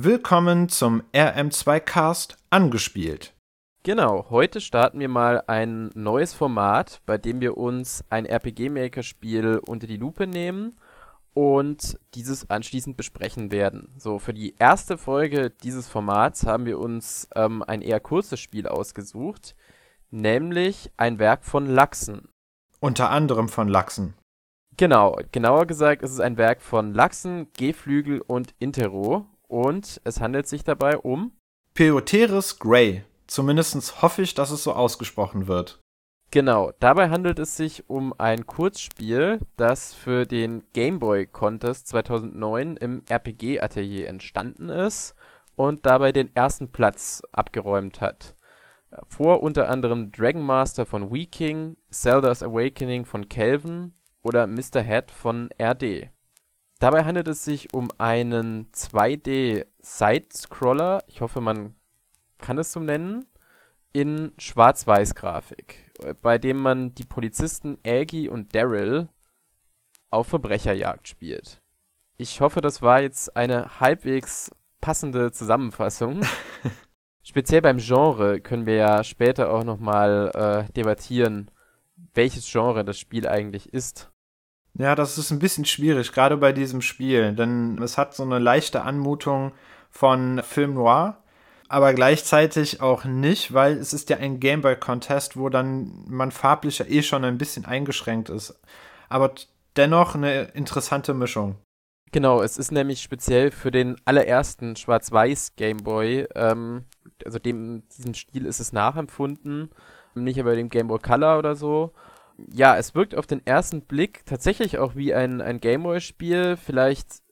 Willkommen 0.00 0.68
zum 0.68 1.02
RM2 1.12 1.80
Cast 1.80 2.36
angespielt. 2.50 3.34
Genau, 3.82 4.26
heute 4.30 4.60
starten 4.60 5.00
wir 5.00 5.08
mal 5.08 5.42
ein 5.48 5.90
neues 5.92 6.34
Format, 6.34 7.02
bei 7.04 7.18
dem 7.18 7.40
wir 7.40 7.56
uns 7.56 8.04
ein 8.08 8.24
RPG-Maker-Spiel 8.24 9.60
unter 9.66 9.88
die 9.88 9.96
Lupe 9.96 10.28
nehmen 10.28 10.78
und 11.34 11.98
dieses 12.14 12.48
anschließend 12.48 12.96
besprechen 12.96 13.50
werden. 13.50 13.92
So, 13.98 14.20
für 14.20 14.32
die 14.32 14.54
erste 14.60 14.98
Folge 14.98 15.50
dieses 15.50 15.88
Formats 15.88 16.46
haben 16.46 16.64
wir 16.64 16.78
uns 16.78 17.28
ähm, 17.34 17.64
ein 17.64 17.82
eher 17.82 17.98
kurzes 17.98 18.38
Spiel 18.38 18.68
ausgesucht, 18.68 19.56
nämlich 20.12 20.92
ein 20.96 21.18
Werk 21.18 21.44
von 21.44 21.66
Lachsen. 21.66 22.28
Unter 22.78 23.10
anderem 23.10 23.48
von 23.48 23.66
Lachsen. 23.66 24.14
Genau, 24.76 25.18
genauer 25.32 25.66
gesagt 25.66 26.02
ist 26.02 26.12
es 26.12 26.20
ein 26.20 26.36
Werk 26.36 26.62
von 26.62 26.94
Lachsen, 26.94 27.48
Geflügel 27.54 28.20
und 28.20 28.54
Intero 28.60 29.26
und 29.48 30.00
es 30.04 30.20
handelt 30.20 30.46
sich 30.46 30.62
dabei 30.62 30.96
um 30.96 31.32
Peoteris 31.74 32.58
Grey. 32.58 33.04
Zumindest 33.26 34.02
hoffe 34.02 34.22
ich, 34.22 34.34
dass 34.34 34.50
es 34.50 34.62
so 34.62 34.72
ausgesprochen 34.72 35.48
wird. 35.48 35.80
Genau, 36.30 36.72
dabei 36.78 37.08
handelt 37.08 37.38
es 37.38 37.56
sich 37.56 37.88
um 37.88 38.12
ein 38.18 38.46
Kurzspiel, 38.46 39.40
das 39.56 39.94
für 39.94 40.26
den 40.26 40.62
Game 40.74 40.98
Boy 40.98 41.26
Contest 41.26 41.88
2009 41.88 42.76
im 42.76 43.02
RPG-Atelier 43.08 44.08
entstanden 44.08 44.68
ist 44.68 45.14
und 45.56 45.86
dabei 45.86 46.12
den 46.12 46.34
ersten 46.36 46.70
Platz 46.70 47.22
abgeräumt 47.32 48.02
hat. 48.02 48.36
Vor 49.06 49.42
unter 49.42 49.68
anderem 49.68 50.12
Dragon 50.12 50.42
Master 50.42 50.84
von 50.84 51.10
Weeking, 51.10 51.76
Zelda's 51.90 52.42
Awakening 52.42 53.06
von 53.06 53.28
Kelvin 53.28 53.94
oder 54.22 54.46
Mr. 54.46 54.82
Head 54.82 55.10
von 55.10 55.48
RD. 55.60 56.10
Dabei 56.78 57.04
handelt 57.04 57.26
es 57.26 57.44
sich 57.44 57.74
um 57.74 57.88
einen 57.98 58.70
2D-Side-Scroller, 58.72 61.02
ich 61.08 61.20
hoffe, 61.20 61.40
man 61.40 61.74
kann 62.38 62.58
es 62.58 62.72
so 62.72 62.78
nennen, 62.78 63.26
in 63.92 64.32
Schwarz-Weiß-Grafik, 64.38 65.90
bei 66.22 66.38
dem 66.38 66.58
man 66.58 66.94
die 66.94 67.04
Polizisten 67.04 67.78
Aggie 67.84 68.28
und 68.28 68.54
Daryl 68.54 69.08
auf 70.10 70.28
Verbrecherjagd 70.28 71.08
spielt. 71.08 71.60
Ich 72.16 72.40
hoffe, 72.40 72.60
das 72.60 72.80
war 72.80 73.00
jetzt 73.00 73.36
eine 73.36 73.80
halbwegs 73.80 74.52
passende 74.80 75.32
Zusammenfassung. 75.32 76.20
Speziell 77.22 77.62
beim 77.62 77.78
Genre 77.78 78.40
können 78.40 78.66
wir 78.66 78.76
ja 78.76 79.02
später 79.02 79.52
auch 79.52 79.64
nochmal 79.64 80.66
äh, 80.68 80.72
debattieren, 80.72 81.50
welches 82.14 82.50
Genre 82.50 82.84
das 82.84 82.98
Spiel 82.98 83.26
eigentlich 83.26 83.72
ist. 83.72 84.10
Ja, 84.74 84.94
das 84.94 85.18
ist 85.18 85.30
ein 85.30 85.38
bisschen 85.38 85.64
schwierig, 85.64 86.12
gerade 86.12 86.36
bei 86.36 86.52
diesem 86.52 86.82
Spiel, 86.82 87.34
denn 87.34 87.80
es 87.82 87.98
hat 87.98 88.14
so 88.14 88.22
eine 88.22 88.38
leichte 88.38 88.82
Anmutung 88.82 89.52
von 89.90 90.40
Film 90.42 90.74
Noir, 90.74 91.18
aber 91.68 91.94
gleichzeitig 91.94 92.80
auch 92.80 93.04
nicht, 93.04 93.52
weil 93.52 93.76
es 93.76 93.92
ist 93.92 94.08
ja 94.10 94.18
ein 94.18 94.40
Gameboy 94.40 94.76
Contest, 94.76 95.36
wo 95.36 95.48
dann 95.48 96.04
man 96.08 96.30
farblich 96.30 96.78
ja 96.78 96.86
eh 96.86 97.02
schon 97.02 97.24
ein 97.24 97.38
bisschen 97.38 97.64
eingeschränkt 97.64 98.30
ist. 98.30 98.58
Aber 99.08 99.32
dennoch 99.76 100.14
eine 100.14 100.42
interessante 100.54 101.12
Mischung. 101.12 101.56
Genau, 102.10 102.40
es 102.40 102.56
ist 102.56 102.72
nämlich 102.72 103.02
speziell 103.02 103.50
für 103.50 103.70
den 103.70 103.96
allerersten 104.06 104.76
Schwarz-Weiß 104.76 105.56
Gameboy, 105.56 106.26
ähm, 106.34 106.84
also 107.24 107.38
dem, 107.38 107.82
diesem 107.96 108.14
Stil 108.14 108.46
ist 108.46 108.60
es 108.60 108.72
nachempfunden, 108.72 109.70
nicht 110.14 110.40
aber 110.40 110.56
dem 110.56 110.70
Game 110.70 110.88
Boy 110.88 110.98
Color 110.98 111.38
oder 111.38 111.54
so. 111.54 111.92
Ja, 112.46 112.76
es 112.76 112.94
wirkt 112.94 113.16
auf 113.16 113.26
den 113.26 113.44
ersten 113.46 113.82
Blick 113.82 114.24
tatsächlich 114.24 114.78
auch 114.78 114.94
wie 114.94 115.12
ein, 115.12 115.40
ein 115.40 115.60
Gameboy-Spiel, 115.60 116.56
vielleicht 116.56 117.22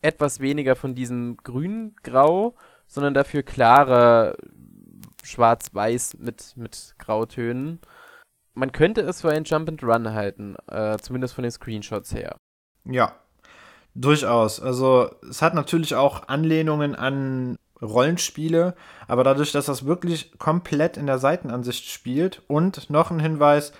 etwas 0.00 0.38
weniger 0.38 0.76
von 0.76 0.94
diesem 0.94 1.36
grün-grau, 1.38 2.54
sondern 2.86 3.14
dafür 3.14 3.42
klarer 3.42 4.36
schwarz-weiß 5.24 6.18
mit, 6.18 6.52
mit 6.56 6.94
Grautönen. 6.98 7.80
Man 8.52 8.70
könnte 8.70 9.00
es 9.00 9.22
für 9.22 9.30
ein 9.30 9.44
Jump 9.44 9.68
and 9.68 9.82
Run 9.82 10.12
halten, 10.12 10.56
äh, 10.68 10.98
zumindest 10.98 11.34
von 11.34 11.42
den 11.42 11.50
Screenshots 11.50 12.14
her. 12.14 12.36
Ja, 12.84 13.16
durchaus. 13.94 14.60
Also 14.60 15.10
es 15.28 15.42
hat 15.42 15.54
natürlich 15.54 15.94
auch 15.94 16.28
Anlehnungen 16.28 16.94
an 16.94 17.56
Rollenspiele, 17.82 18.74
aber 19.08 19.24
dadurch, 19.24 19.52
dass 19.52 19.66
das 19.66 19.86
wirklich 19.86 20.38
komplett 20.38 20.96
in 20.96 21.06
der 21.06 21.18
Seitenansicht 21.18 21.86
spielt 21.86 22.42
und 22.46 22.88
noch 22.90 23.10
ein 23.10 23.18
Hinweis, 23.18 23.72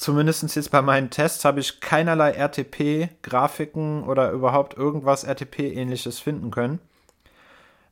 zumindest 0.00 0.56
jetzt 0.56 0.70
bei 0.70 0.82
meinen 0.82 1.10
Tests 1.10 1.44
habe 1.44 1.60
ich 1.60 1.80
keinerlei 1.80 2.32
RTP-Grafiken 2.32 4.04
oder 4.04 4.30
überhaupt 4.30 4.76
irgendwas 4.76 5.24
RTP-ähnliches 5.24 6.18
finden 6.18 6.50
können. 6.50 6.80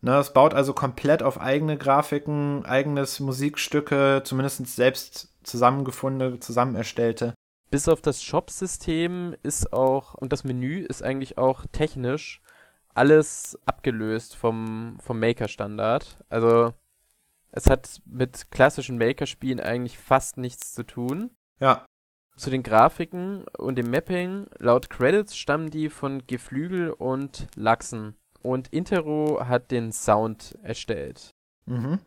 Ne, 0.00 0.16
es 0.16 0.32
baut 0.32 0.54
also 0.54 0.72
komplett 0.72 1.22
auf 1.22 1.40
eigene 1.40 1.76
Grafiken, 1.76 2.64
eigenes 2.64 3.20
Musikstücke, 3.20 4.22
zumindest 4.24 4.66
selbst 4.68 5.28
zusammengefundene, 5.42 6.38
zusammen 6.38 6.76
erstellte. 6.76 7.34
Bis 7.70 7.88
auf 7.88 8.00
das 8.00 8.22
Shop-System 8.22 9.36
ist 9.42 9.72
auch, 9.72 10.14
und 10.14 10.32
das 10.32 10.44
Menü 10.44 10.84
ist 10.84 11.02
eigentlich 11.02 11.36
auch 11.36 11.66
technisch 11.72 12.40
alles 12.94 13.58
abgelöst 13.66 14.34
vom, 14.34 14.98
vom 15.00 15.20
Maker-Standard. 15.20 16.18
Also 16.28 16.72
es 17.52 17.68
hat 17.68 18.00
mit 18.06 18.50
klassischen 18.50 18.98
Maker-Spielen 18.98 19.60
eigentlich 19.60 19.98
fast 19.98 20.38
nichts 20.38 20.72
zu 20.72 20.84
tun. 20.84 21.30
Ja. 21.60 21.84
Zu 22.38 22.50
den 22.50 22.62
Grafiken 22.62 23.44
und 23.58 23.74
dem 23.76 23.90
Mapping, 23.90 24.46
laut 24.58 24.90
Credits 24.90 25.36
stammen 25.36 25.70
die 25.70 25.90
von 25.90 26.22
Geflügel 26.28 26.90
und 26.90 27.48
Lachsen. 27.56 28.14
Und 28.42 28.68
Intero 28.68 29.40
hat 29.44 29.72
den 29.72 29.90
Sound 29.90 30.56
erstellt. 30.62 31.30
Mhm. 31.66 31.98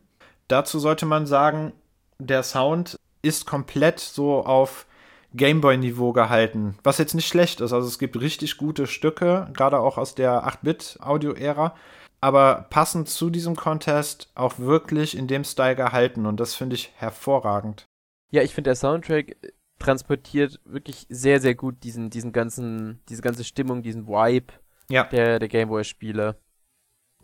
Dazu 0.48 0.78
sollte 0.78 1.04
man 1.04 1.26
sagen, 1.26 1.74
der 2.18 2.42
Sound 2.44 2.98
ist 3.20 3.44
komplett 3.44 4.00
so 4.00 4.42
auf 4.42 4.86
Gameboy-Niveau 5.34 6.14
gehalten, 6.14 6.78
was 6.82 6.96
jetzt 6.96 7.14
nicht 7.14 7.28
schlecht 7.28 7.60
ist. 7.60 7.74
Also 7.74 7.86
es 7.86 7.98
gibt 7.98 8.18
richtig 8.18 8.56
gute 8.56 8.86
Stücke, 8.86 9.50
gerade 9.52 9.80
auch 9.80 9.98
aus 9.98 10.14
der 10.14 10.46
8-Bit-Audio-Ära, 10.46 11.76
aber 12.22 12.66
passend 12.70 13.10
zu 13.10 13.28
diesem 13.28 13.54
Contest 13.54 14.30
auch 14.34 14.58
wirklich 14.58 15.14
in 15.14 15.26
dem 15.26 15.44
Style 15.44 15.76
gehalten 15.76 16.24
und 16.24 16.40
das 16.40 16.54
finde 16.54 16.76
ich 16.76 16.90
hervorragend. 16.96 17.84
Ja, 18.30 18.40
ich 18.40 18.54
finde 18.54 18.70
der 18.70 18.76
Soundtrack 18.76 19.36
transportiert 19.82 20.60
wirklich 20.64 21.06
sehr, 21.08 21.40
sehr 21.40 21.54
gut 21.54 21.82
diesen, 21.82 22.10
diesen 22.10 22.32
ganzen, 22.32 23.00
diese 23.08 23.22
ganze 23.22 23.44
Stimmung, 23.44 23.82
diesen 23.82 24.06
Vibe 24.06 24.54
ja. 24.88 25.04
der, 25.04 25.38
der 25.38 25.48
Gameboy-Spiele. 25.48 26.36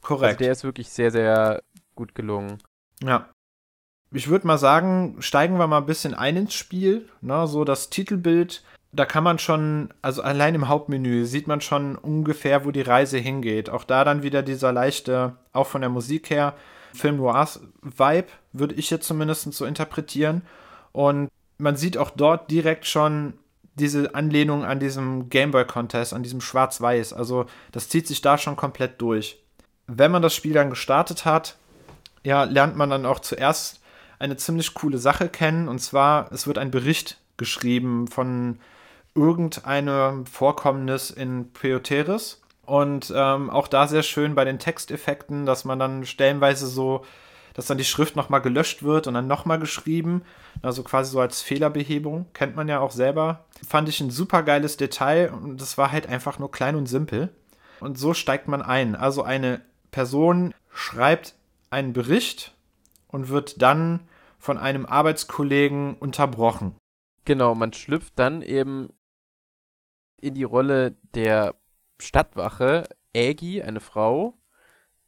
Korrekt. 0.01 0.25
Also 0.25 0.39
der 0.39 0.53
ist 0.53 0.65
wirklich 0.65 0.91
sehr, 0.91 1.11
sehr 1.11 1.63
gut 1.95 2.15
gelungen. 2.15 2.59
Ja. 3.03 3.29
Ich 4.11 4.29
würde 4.29 4.47
mal 4.47 4.59
sagen, 4.59 5.17
steigen 5.21 5.59
wir 5.59 5.67
mal 5.67 5.79
ein 5.79 5.87
bisschen 5.87 6.15
ein 6.15 6.37
ins 6.37 6.55
Spiel. 6.55 7.09
Ne, 7.21 7.47
so 7.47 7.65
das 7.65 7.91
Titelbild, 7.91 8.63
da 8.93 9.05
kann 9.05 9.25
man 9.25 9.39
schon, 9.39 9.93
also 10.01 10.23
allein 10.23 10.55
im 10.55 10.69
Hauptmenü 10.69 11.27
sieht 11.27 11.47
man 11.47 11.61
schon 11.61 11.97
ungefähr, 11.97 12.65
wo 12.65 12.71
die 12.71 12.81
Reise 12.81 13.19
hingeht. 13.19 13.69
Auch 13.69 13.85
da 13.85 14.05
dann 14.05 14.23
wieder 14.23 14.43
dieser 14.43 14.73
leichte, 14.73 15.37
auch 15.53 15.67
von 15.67 15.83
der 15.83 15.91
Musik 15.91 16.31
her, 16.31 16.55
Film 16.95 17.19
Noir-Vibe, 17.19 18.29
würde 18.53 18.75
ich 18.75 18.89
jetzt 18.89 19.07
zumindest 19.07 19.53
so 19.53 19.67
interpretieren. 19.67 20.43
Und 20.93 21.29
man 21.59 21.77
sieht 21.77 21.99
auch 21.99 22.11
dort 22.11 22.51
direkt 22.51 22.87
schon 22.87 23.35
diese 23.75 24.15
Anlehnung 24.15 24.65
an 24.65 24.81
diesem 24.81 25.29
Gameboy 25.29 25.65
Contest, 25.65 26.13
an 26.13 26.23
diesem 26.23 26.41
Schwarz-Weiß. 26.41 27.13
Also 27.13 27.47
das 27.73 27.89
zieht 27.89 28.07
sich 28.07 28.21
da 28.21 28.39
schon 28.39 28.57
komplett 28.57 29.01
durch. 29.01 29.43
Wenn 29.87 30.11
man 30.11 30.23
das 30.23 30.35
Spiel 30.35 30.53
dann 30.53 30.71
gestartet 30.71 31.25
hat, 31.25 31.57
ja, 32.25 32.45
lernt 32.45 32.77
man 32.77 32.91
dann 32.91 33.07
auch 33.07 33.21
zuerst 33.21 33.81
eine 34.19 34.37
ziemlich 34.37 34.75
coole 34.75 34.99
Sache 34.99 35.29
kennen. 35.29 35.69
Und 35.69 35.79
zwar, 35.79 36.31
es 36.33 36.47
wird 36.47 36.59
ein 36.59 36.71
Bericht 36.71 37.19
geschrieben 37.37 38.09
von 38.09 38.59
irgendeinem 39.15 40.27
Vorkommnis 40.27 41.11
in 41.11 41.53
Peoteris. 41.53 42.41
Und 42.67 43.13
ähm, 43.15 43.49
auch 43.49 43.69
da 43.69 43.87
sehr 43.87 44.03
schön 44.03 44.35
bei 44.35 44.45
den 44.45 44.59
Texteffekten, 44.59 45.47
dass 45.47 45.65
man 45.65 45.79
dann 45.79 46.05
stellenweise 46.05 46.67
so 46.67 47.05
dass 47.59 47.67
dann 47.67 47.77
die 47.77 47.85
Schrift 47.85 48.15
nochmal 48.15 48.41
gelöscht 48.41 48.85
wird 48.85 49.09
und 49.09 49.15
dann 49.15 49.27
nochmal 49.27 49.59
geschrieben. 49.59 50.23
Also 50.63 50.85
quasi 50.85 51.11
so 51.11 51.19
als 51.19 51.43
Fehlerbehebung. 51.43 52.27
Kennt 52.33 52.55
man 52.55 52.69
ja 52.69 52.79
auch 52.79 52.93
selber. 52.93 53.47
Fand 53.67 53.89
ich 53.89 54.01
ein 54.01 54.11
super 54.13 54.45
geiles 54.45 54.77
Detail 54.77 55.33
und 55.33 55.61
das 55.61 55.77
war 55.77 55.91
halt 55.91 56.07
einfach 56.07 56.39
nur 56.39 56.53
klein 56.53 56.77
und 56.77 56.87
simpel. 56.87 57.31
Und 57.81 57.99
so 57.99 58.15
steigt 58.15 58.47
man 58.47 58.63
ein. 58.63 58.95
Also 58.95 59.25
eine 59.25 59.61
Person 59.91 60.55
schreibt 60.73 61.35
einen 61.69 61.93
Bericht 61.93 62.55
und 63.09 63.29
wird 63.29 63.61
dann 63.61 64.07
von 64.39 64.57
einem 64.57 64.87
Arbeitskollegen 64.87 65.95
unterbrochen. 65.95 66.77
Genau, 67.25 67.57
man 67.57 67.73
schlüpft 67.73 68.13
dann 68.21 68.41
eben 68.41 68.91
in 70.21 70.35
die 70.35 70.45
Rolle 70.45 70.95
der 71.13 71.57
Stadtwache 72.01 72.89
Aggie, 73.17 73.65
eine 73.65 73.81
Frau, 73.81 74.38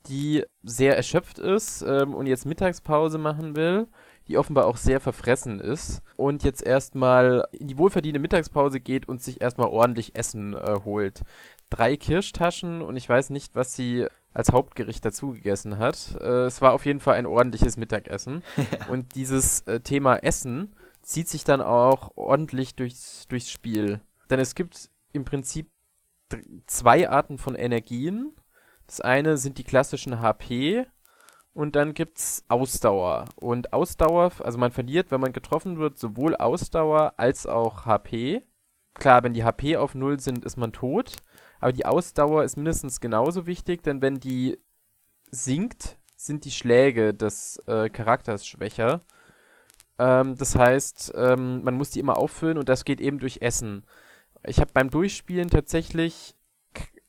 die 0.08 0.44
sehr 0.62 0.96
erschöpft 0.96 1.38
ist 1.38 1.82
ähm, 1.82 2.14
und 2.14 2.26
jetzt 2.26 2.46
Mittagspause 2.46 3.18
machen 3.18 3.56
will, 3.56 3.86
die 4.28 4.38
offenbar 4.38 4.66
auch 4.66 4.76
sehr 4.76 5.00
verfressen 5.00 5.60
ist 5.60 6.02
und 6.16 6.42
jetzt 6.44 6.62
erstmal 6.62 7.46
in 7.52 7.68
die 7.68 7.78
wohlverdiente 7.78 8.20
Mittagspause 8.20 8.80
geht 8.80 9.08
und 9.08 9.22
sich 9.22 9.40
erstmal 9.40 9.68
ordentlich 9.68 10.16
Essen 10.16 10.54
äh, 10.54 10.80
holt. 10.84 11.22
drei 11.68 11.96
Kirschtaschen 11.96 12.82
und 12.82 12.96
ich 12.96 13.08
weiß 13.08 13.30
nicht, 13.30 13.54
was 13.54 13.74
sie 13.74 14.06
als 14.32 14.52
Hauptgericht 14.52 15.04
dazu 15.04 15.32
gegessen 15.32 15.78
hat. 15.78 16.16
Äh, 16.20 16.46
es 16.46 16.60
war 16.60 16.72
auf 16.72 16.86
jeden 16.86 17.00
Fall 17.00 17.16
ein 17.16 17.26
ordentliches 17.26 17.76
Mittagessen. 17.76 18.42
Und 18.88 19.14
dieses 19.14 19.62
äh, 19.62 19.80
Thema 19.80 20.16
Essen 20.16 20.74
zieht 21.02 21.28
sich 21.28 21.44
dann 21.44 21.60
auch 21.60 22.12
ordentlich 22.16 22.74
durchs, 22.74 23.26
durchs 23.28 23.50
Spiel. 23.50 24.00
Denn 24.28 24.38
es 24.38 24.54
gibt 24.54 24.90
im 25.12 25.24
Prinzip 25.24 25.68
zwei 26.66 27.08
Arten 27.08 27.38
von 27.38 27.56
Energien. 27.56 28.32
Das 28.90 29.00
eine 29.00 29.36
sind 29.36 29.56
die 29.58 29.62
klassischen 29.62 30.20
HP 30.20 30.84
und 31.52 31.76
dann 31.76 31.94
gibt 31.94 32.18
es 32.18 32.44
Ausdauer. 32.48 33.26
Und 33.36 33.72
Ausdauer, 33.72 34.32
also 34.40 34.58
man 34.58 34.72
verliert, 34.72 35.12
wenn 35.12 35.20
man 35.20 35.32
getroffen 35.32 35.78
wird, 35.78 35.96
sowohl 35.96 36.34
Ausdauer 36.34 37.14
als 37.16 37.46
auch 37.46 37.86
HP. 37.86 38.42
Klar, 38.94 39.22
wenn 39.22 39.32
die 39.32 39.44
HP 39.44 39.76
auf 39.76 39.94
Null 39.94 40.18
sind, 40.18 40.44
ist 40.44 40.56
man 40.56 40.72
tot. 40.72 41.18
Aber 41.60 41.72
die 41.72 41.86
Ausdauer 41.86 42.42
ist 42.42 42.56
mindestens 42.56 43.00
genauso 43.00 43.46
wichtig, 43.46 43.84
denn 43.84 44.02
wenn 44.02 44.18
die 44.18 44.58
sinkt, 45.30 45.96
sind 46.16 46.44
die 46.44 46.50
Schläge 46.50 47.14
des 47.14 47.62
äh, 47.68 47.90
Charakters 47.90 48.44
schwächer. 48.44 49.02
Ähm, 50.00 50.34
das 50.34 50.56
heißt, 50.56 51.12
ähm, 51.14 51.62
man 51.62 51.76
muss 51.76 51.90
die 51.90 52.00
immer 52.00 52.18
auffüllen 52.18 52.58
und 52.58 52.68
das 52.68 52.84
geht 52.84 53.00
eben 53.00 53.20
durch 53.20 53.38
Essen. 53.40 53.86
Ich 54.44 54.58
habe 54.58 54.72
beim 54.74 54.90
Durchspielen 54.90 55.48
tatsächlich 55.48 56.34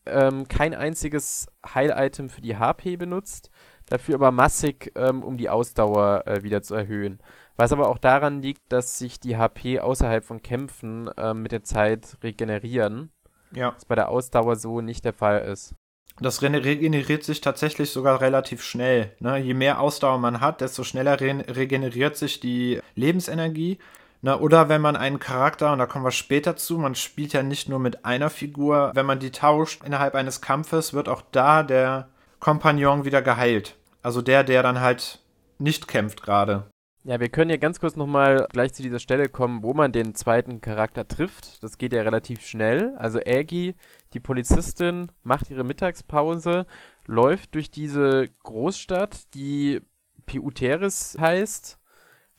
ähm, 0.06 0.48
kein 0.48 0.74
einziges 0.74 1.48
Heil-Item 1.66 2.30
für 2.30 2.42
die 2.42 2.58
HP 2.58 2.98
benutzt, 2.98 3.52
dafür 3.86 4.16
aber 4.16 4.32
massig, 4.32 4.92
ähm, 4.96 5.24
um 5.24 5.38
die 5.38 5.50
Ausdauer 5.50 6.24
äh, 6.26 6.44
wieder 6.44 6.62
zu 6.62 6.76
erhöhen. 6.76 7.20
Was 7.58 7.72
aber 7.72 7.90
auch 7.90 7.98
daran 7.98 8.42
liegt, 8.42 8.62
dass 8.70 8.98
sich 8.98 9.20
die 9.20 9.38
HP 9.38 9.80
außerhalb 9.80 10.24
von 10.24 10.42
Kämpfen 10.42 11.08
äh, 11.10 11.34
mit 11.34 11.52
der 11.52 11.64
Zeit 11.64 12.18
regenerieren. 12.24 13.12
Ja. 13.54 13.76
Was 13.76 13.86
bei 13.86 13.96
der 13.96 14.10
Ausdauer 14.10 14.56
so 14.56 14.82
nicht 14.82 15.06
der 15.06 15.14
Fall 15.14 15.42
ist. 15.42 15.76
Das 16.20 16.42
regeneriert 16.42 17.24
sich 17.24 17.42
tatsächlich 17.42 17.90
sogar 17.90 18.22
relativ 18.22 18.64
schnell. 18.64 19.16
Ne? 19.20 19.38
Je 19.38 19.54
mehr 19.54 19.80
Ausdauer 19.80 20.20
man 20.20 20.42
hat, 20.42 20.62
desto 20.62 20.84
schneller 20.84 21.20
re 21.20 21.44
regeneriert 21.48 22.16
sich 22.18 22.40
die 22.40 22.80
Lebensenergie. 22.96 23.80
Ne? 24.22 24.38
Oder 24.38 24.70
wenn 24.70 24.82
man 24.82 24.96
einen 24.96 25.20
Charakter, 25.20 25.74
und 25.74 25.80
da 25.80 25.86
kommen 25.86 26.06
wir 26.06 26.12
später 26.12 26.56
zu, 26.56 26.78
man 26.78 26.96
spielt 26.96 27.34
ja 27.34 27.44
nicht 27.44 27.70
nur 27.70 27.80
mit 27.80 28.06
einer 28.06 28.30
Figur, 28.30 28.92
wenn 28.94 29.06
man 29.06 29.20
die 29.20 29.32
tauscht 29.32 29.84
innerhalb 29.84 30.16
eines 30.16 30.42
Kampfes, 30.42 30.94
wird 30.94 31.10
auch 31.10 31.24
da 31.32 31.64
der 31.64 32.10
Kompagnon 32.40 33.06
wieder 33.06 33.22
geheilt. 33.22 33.78
Also 34.04 34.22
der, 34.22 34.44
der 34.44 34.64
dann 34.64 34.80
halt 34.80 35.20
nicht 35.60 35.88
kämpft 35.88 36.24
gerade. 36.24 36.66
Ja, 37.04 37.20
wir 37.20 37.30
können 37.30 37.50
ja 37.50 37.58
ganz 37.58 37.80
kurz 37.80 37.96
nochmal 37.96 38.48
gleich 38.52 38.74
zu 38.74 38.84
dieser 38.84 39.00
Stelle 39.00 39.28
kommen, 39.28 39.64
wo 39.64 39.74
man 39.74 39.92
den 39.92 40.14
zweiten 40.14 40.62
Charakter 40.62 41.08
trifft. 41.08 41.64
Das 41.64 41.80
geht 41.80 41.94
ja 41.94 42.04
relativ 42.04 42.46
schnell. 42.46 42.96
Also 42.98 43.20
Aggie, 43.26 43.74
die 44.14 44.20
Polizistin, 44.20 45.12
macht 45.24 45.50
ihre 45.50 45.64
Mittagspause, 45.64 46.68
läuft 47.08 47.56
durch 47.56 47.72
diese 47.72 48.28
Großstadt, 48.44 49.34
die 49.34 49.82
Piuteris 50.28 51.18
heißt. 51.20 51.80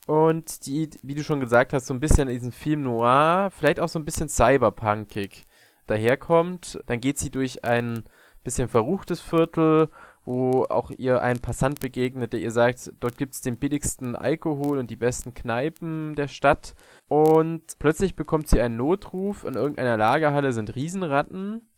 Und 0.07 0.67
die, 0.67 0.91
wie 1.03 1.15
du 1.15 1.23
schon 1.23 1.41
gesagt 1.41 1.73
hast, 1.73 1.87
so 1.87 1.95
ein 1.95 2.01
bisschen 2.01 2.29
in 2.29 2.35
diesem 2.35 2.53
Film 2.53 2.83
noir, 2.83 3.51
vielleicht 3.57 3.81
auch 3.81 3.89
so 3.89 3.99
ein 3.99 4.05
bisschen 4.05 4.29
cyberpunkig 4.29 5.45
daherkommt. 5.87 6.81
Dann 6.87 7.01
geht 7.01 7.19
sie 7.19 7.31
durch 7.31 7.65
ein 7.65 8.05
bisschen 8.43 8.69
verruchtes 8.69 9.21
Viertel 9.21 9.89
wo 10.25 10.65
auch 10.69 10.91
ihr 10.91 11.21
ein 11.23 11.41
Passant 11.41 11.81
begegnet, 11.81 12.33
der 12.33 12.41
ihr 12.41 12.53
sagt, 12.53 12.93
dort 13.01 13.19
gibt 13.19 13.35
es 13.35 13.41
den 13.41 13.57
billigsten 13.57 14.15
Alkohol 14.15 14.79
und 14.79 14.91
die 14.91 14.97
besten 14.97 15.35
Kneipen 15.35 16.15
der 16.15 16.29
Stadt. 16.29 16.75
Und 17.09 17.79
plötzlich 17.79 18.15
bekommt 18.15 18.49
sie 18.49 18.61
einen 18.61 18.77
Notruf, 18.77 19.45
in 19.45 19.55
irgendeiner 19.55 19.97
Lagerhalle 19.97 20.53
sind 20.53 20.75
Riesenratten. 20.75 21.69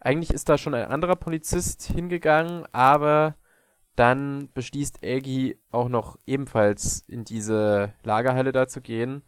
Eigentlich 0.00 0.30
ist 0.30 0.48
da 0.48 0.58
schon 0.58 0.74
ein 0.74 0.86
anderer 0.86 1.16
Polizist 1.16 1.82
hingegangen, 1.84 2.64
aber 2.72 3.36
dann 3.96 4.48
beschließt 4.54 5.04
Aggie 5.04 5.58
auch 5.70 5.88
noch 5.88 6.18
ebenfalls 6.26 7.04
in 7.08 7.24
diese 7.24 7.92
Lagerhalle 8.02 8.52
da 8.52 8.66
zu 8.66 8.80
gehen, 8.80 9.22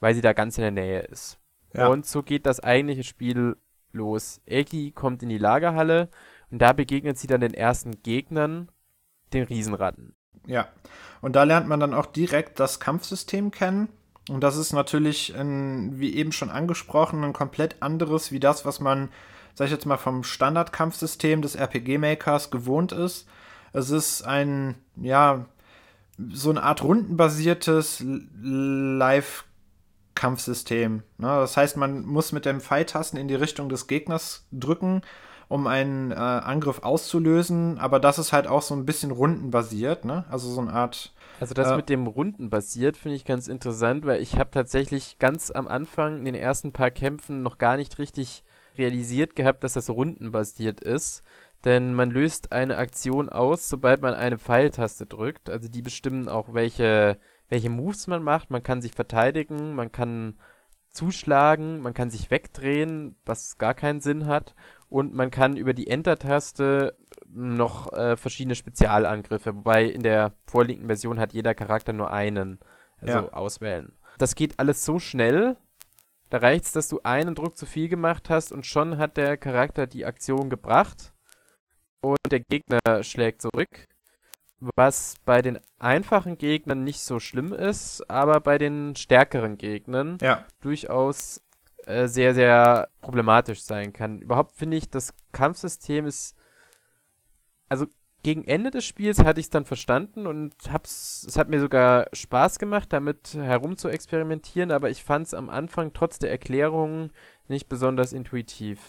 weil 0.00 0.14
sie 0.14 0.20
da 0.20 0.32
ganz 0.32 0.58
in 0.58 0.62
der 0.62 0.70
Nähe 0.70 1.00
ist. 1.00 1.38
Ja. 1.74 1.88
Und 1.88 2.06
so 2.06 2.22
geht 2.22 2.46
das 2.46 2.60
eigentliche 2.60 3.04
Spiel 3.04 3.56
los. 3.92 4.40
Aggie 4.48 4.92
kommt 4.92 5.22
in 5.22 5.28
die 5.28 5.38
Lagerhalle 5.38 6.08
und 6.50 6.60
da 6.60 6.72
begegnet 6.72 7.18
sie 7.18 7.26
dann 7.26 7.40
den 7.40 7.54
ersten 7.54 8.02
Gegnern, 8.02 8.70
den 9.32 9.44
Riesenratten. 9.44 10.14
Ja, 10.46 10.68
und 11.20 11.36
da 11.36 11.44
lernt 11.44 11.68
man 11.68 11.80
dann 11.80 11.94
auch 11.94 12.06
direkt 12.06 12.58
das 12.60 12.80
Kampfsystem 12.80 13.50
kennen. 13.50 13.88
Und 14.30 14.42
das 14.42 14.56
ist 14.56 14.72
natürlich, 14.72 15.34
ein, 15.34 15.98
wie 15.98 16.14
eben 16.14 16.32
schon 16.32 16.50
angesprochen, 16.50 17.24
ein 17.24 17.32
komplett 17.32 17.82
anderes 17.82 18.30
wie 18.30 18.40
das, 18.40 18.64
was 18.64 18.80
man, 18.80 19.08
sag 19.54 19.66
ich 19.66 19.72
jetzt 19.72 19.86
mal, 19.86 19.96
vom 19.96 20.22
Standardkampfsystem 20.22 21.42
des 21.42 21.54
RPG-Makers 21.54 22.50
gewohnt 22.50 22.92
ist. 22.92 23.26
Es 23.72 23.90
ist 23.90 24.22
ein, 24.22 24.76
ja, 24.96 25.46
so 26.32 26.50
eine 26.50 26.62
Art 26.62 26.82
rundenbasiertes 26.82 28.04
Live-Kampfsystem. 28.42 31.02
Ne? 31.18 31.26
Das 31.26 31.56
heißt, 31.56 31.76
man 31.76 32.04
muss 32.04 32.32
mit 32.32 32.44
den 32.44 32.60
Pfeiltasten 32.60 33.18
in 33.18 33.28
die 33.28 33.36
Richtung 33.36 33.68
des 33.68 33.86
Gegners 33.86 34.46
drücken 34.50 35.02
um 35.48 35.66
einen 35.66 36.12
äh, 36.12 36.14
Angriff 36.14 36.82
auszulösen, 36.82 37.78
aber 37.78 38.00
das 38.00 38.18
ist 38.18 38.32
halt 38.32 38.46
auch 38.46 38.62
so 38.62 38.74
ein 38.74 38.84
bisschen 38.84 39.10
rundenbasiert, 39.10 40.04
ne? 40.04 40.24
Also 40.30 40.50
so 40.50 40.60
eine 40.60 40.72
Art. 40.72 41.14
Also 41.40 41.54
das 41.54 41.70
äh, 41.70 41.76
mit 41.76 41.88
dem 41.88 42.06
rundenbasiert 42.06 42.98
finde 42.98 43.16
ich 43.16 43.24
ganz 43.24 43.48
interessant, 43.48 44.04
weil 44.04 44.20
ich 44.20 44.38
habe 44.38 44.50
tatsächlich 44.50 45.18
ganz 45.18 45.50
am 45.50 45.66
Anfang 45.66 46.18
in 46.18 46.24
den 46.26 46.34
ersten 46.34 46.72
paar 46.72 46.90
Kämpfen 46.90 47.42
noch 47.42 47.56
gar 47.56 47.78
nicht 47.78 47.98
richtig 47.98 48.44
realisiert 48.76 49.34
gehabt, 49.34 49.64
dass 49.64 49.72
das 49.72 49.88
rundenbasiert 49.88 50.80
ist. 50.80 51.22
Denn 51.64 51.94
man 51.94 52.10
löst 52.10 52.52
eine 52.52 52.76
Aktion 52.76 53.28
aus, 53.28 53.68
sobald 53.68 54.00
man 54.00 54.14
eine 54.14 54.38
Pfeiltaste 54.38 55.06
drückt. 55.06 55.50
Also 55.50 55.68
die 55.68 55.82
bestimmen 55.82 56.28
auch, 56.28 56.54
welche, 56.54 57.18
welche 57.48 57.70
Moves 57.70 58.06
man 58.06 58.22
macht. 58.22 58.50
Man 58.50 58.62
kann 58.62 58.80
sich 58.80 58.92
verteidigen, 58.92 59.74
man 59.74 59.90
kann 59.90 60.38
zuschlagen, 60.90 61.80
man 61.80 61.94
kann 61.94 62.10
sich 62.10 62.30
wegdrehen, 62.30 63.16
was 63.24 63.58
gar 63.58 63.74
keinen 63.74 64.00
Sinn 64.00 64.26
hat 64.26 64.54
und 64.88 65.14
man 65.14 65.30
kann 65.30 65.56
über 65.56 65.74
die 65.74 65.88
Enter-Taste 65.88 66.96
noch 67.28 67.92
äh, 67.92 68.16
verschiedene 68.16 68.54
Spezialangriffe, 68.54 69.54
wobei 69.54 69.84
in 69.84 70.02
der 70.02 70.32
vorliegenden 70.46 70.88
Version 70.88 71.20
hat 71.20 71.32
jeder 71.32 71.54
Charakter 71.54 71.92
nur 71.92 72.10
einen, 72.10 72.58
also 73.00 73.18
ja. 73.18 73.32
auswählen. 73.32 73.92
Das 74.16 74.34
geht 74.34 74.58
alles 74.58 74.84
so 74.84 74.98
schnell, 74.98 75.56
da 76.30 76.38
reicht 76.38 76.64
es, 76.64 76.72
dass 76.72 76.88
du 76.88 77.00
einen 77.04 77.34
Druck 77.34 77.56
zu 77.56 77.66
viel 77.66 77.88
gemacht 77.88 78.28
hast 78.28 78.50
und 78.52 78.66
schon 78.66 78.98
hat 78.98 79.16
der 79.16 79.36
Charakter 79.36 79.86
die 79.86 80.04
Aktion 80.04 80.50
gebracht 80.50 81.12
und 82.00 82.18
der 82.30 82.40
Gegner 82.40 83.02
schlägt 83.02 83.42
zurück. 83.42 83.86
Was 84.60 85.14
bei 85.24 85.40
den 85.40 85.60
einfachen 85.78 86.36
Gegnern 86.36 86.82
nicht 86.82 87.00
so 87.00 87.20
schlimm 87.20 87.52
ist, 87.52 88.08
aber 88.10 88.40
bei 88.40 88.58
den 88.58 88.96
stärkeren 88.96 89.56
Gegnern 89.56 90.18
ja. 90.20 90.44
durchaus 90.60 91.40
äh, 91.86 92.08
sehr, 92.08 92.34
sehr 92.34 92.88
problematisch 93.00 93.62
sein 93.62 93.92
kann. 93.92 94.20
Überhaupt 94.20 94.56
finde 94.56 94.76
ich, 94.76 94.90
das 94.90 95.14
Kampfsystem 95.32 96.06
ist. 96.06 96.36
Also 97.68 97.86
gegen 98.22 98.44
Ende 98.44 98.70
des 98.70 98.84
Spiels 98.84 99.20
hatte 99.20 99.40
ich 99.40 99.46
es 99.46 99.50
dann 99.50 99.64
verstanden 99.64 100.26
und 100.26 100.54
hab's, 100.70 101.24
es 101.26 101.38
hat 101.38 101.48
mir 101.48 101.60
sogar 101.60 102.08
Spaß 102.12 102.58
gemacht, 102.58 102.92
damit 102.92 103.34
herum 103.34 103.76
zu 103.76 103.88
experimentieren, 103.88 104.72
aber 104.72 104.90
ich 104.90 105.04
fand 105.04 105.28
es 105.28 105.34
am 105.34 105.48
Anfang 105.48 105.92
trotz 105.92 106.18
der 106.18 106.30
Erklärungen 106.30 107.12
nicht 107.46 107.68
besonders 107.68 108.12
intuitiv. 108.12 108.88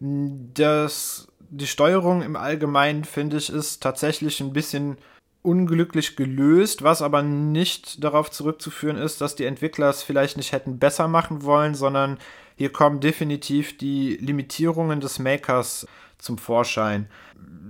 Das, 0.00 1.26
die 1.50 1.66
Steuerung 1.66 2.22
im 2.22 2.36
Allgemeinen, 2.36 3.04
finde 3.04 3.36
ich, 3.36 3.50
ist 3.50 3.82
tatsächlich 3.82 4.40
ein 4.40 4.52
bisschen 4.52 4.98
unglücklich 5.42 6.16
gelöst, 6.16 6.82
was 6.82 7.00
aber 7.00 7.22
nicht 7.22 8.02
darauf 8.02 8.30
zurückzuführen 8.30 8.96
ist, 8.96 9.20
dass 9.20 9.36
die 9.36 9.44
Entwickler 9.44 9.88
es 9.88 10.02
vielleicht 10.02 10.36
nicht 10.36 10.52
hätten 10.52 10.78
besser 10.78 11.08
machen 11.08 11.42
wollen, 11.42 11.74
sondern 11.74 12.18
hier 12.56 12.70
kommen 12.70 13.00
definitiv 13.00 13.78
die 13.78 14.16
Limitierungen 14.16 15.00
des 15.00 15.18
Makers 15.18 15.86
zum 16.18 16.38
Vorschein. 16.38 17.08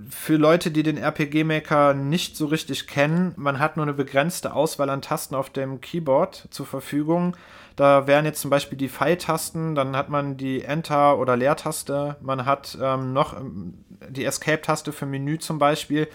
Für 0.09 0.37
Leute, 0.37 0.71
die 0.71 0.81
den 0.81 0.97
RPG-Maker 0.97 1.93
nicht 1.93 2.35
so 2.35 2.47
richtig 2.47 2.87
kennen, 2.87 3.33
man 3.37 3.59
hat 3.59 3.77
nur 3.77 3.85
eine 3.85 3.93
begrenzte 3.93 4.53
Auswahl 4.53 4.89
an 4.89 5.03
Tasten 5.03 5.35
auf 5.35 5.51
dem 5.51 5.79
Keyboard 5.79 6.47
zur 6.49 6.65
Verfügung. 6.65 7.37
Da 7.79 8.07
wären 8.07 8.25
jetzt 8.25 8.41
zum 8.41 8.49
Beispiel 8.49 8.77
die 8.77 8.89
Pfeiltasten, 8.89 9.73
dann 9.73 9.95
hat 9.95 10.09
man 10.09 10.35
die 10.35 10.63
Enter- 10.63 11.17
oder 11.17 11.37
Leertaste, 11.37 12.17
man 12.19 12.43
hat 12.43 12.77
ähm, 12.81 13.13
noch 13.13 13.39
ähm, 13.39 13.85
die 14.09 14.25
Escape-Taste 14.25 14.91
für 14.91 15.05
Menü 15.05 15.39
zum 15.39 15.59
Beispiel 15.59 16.09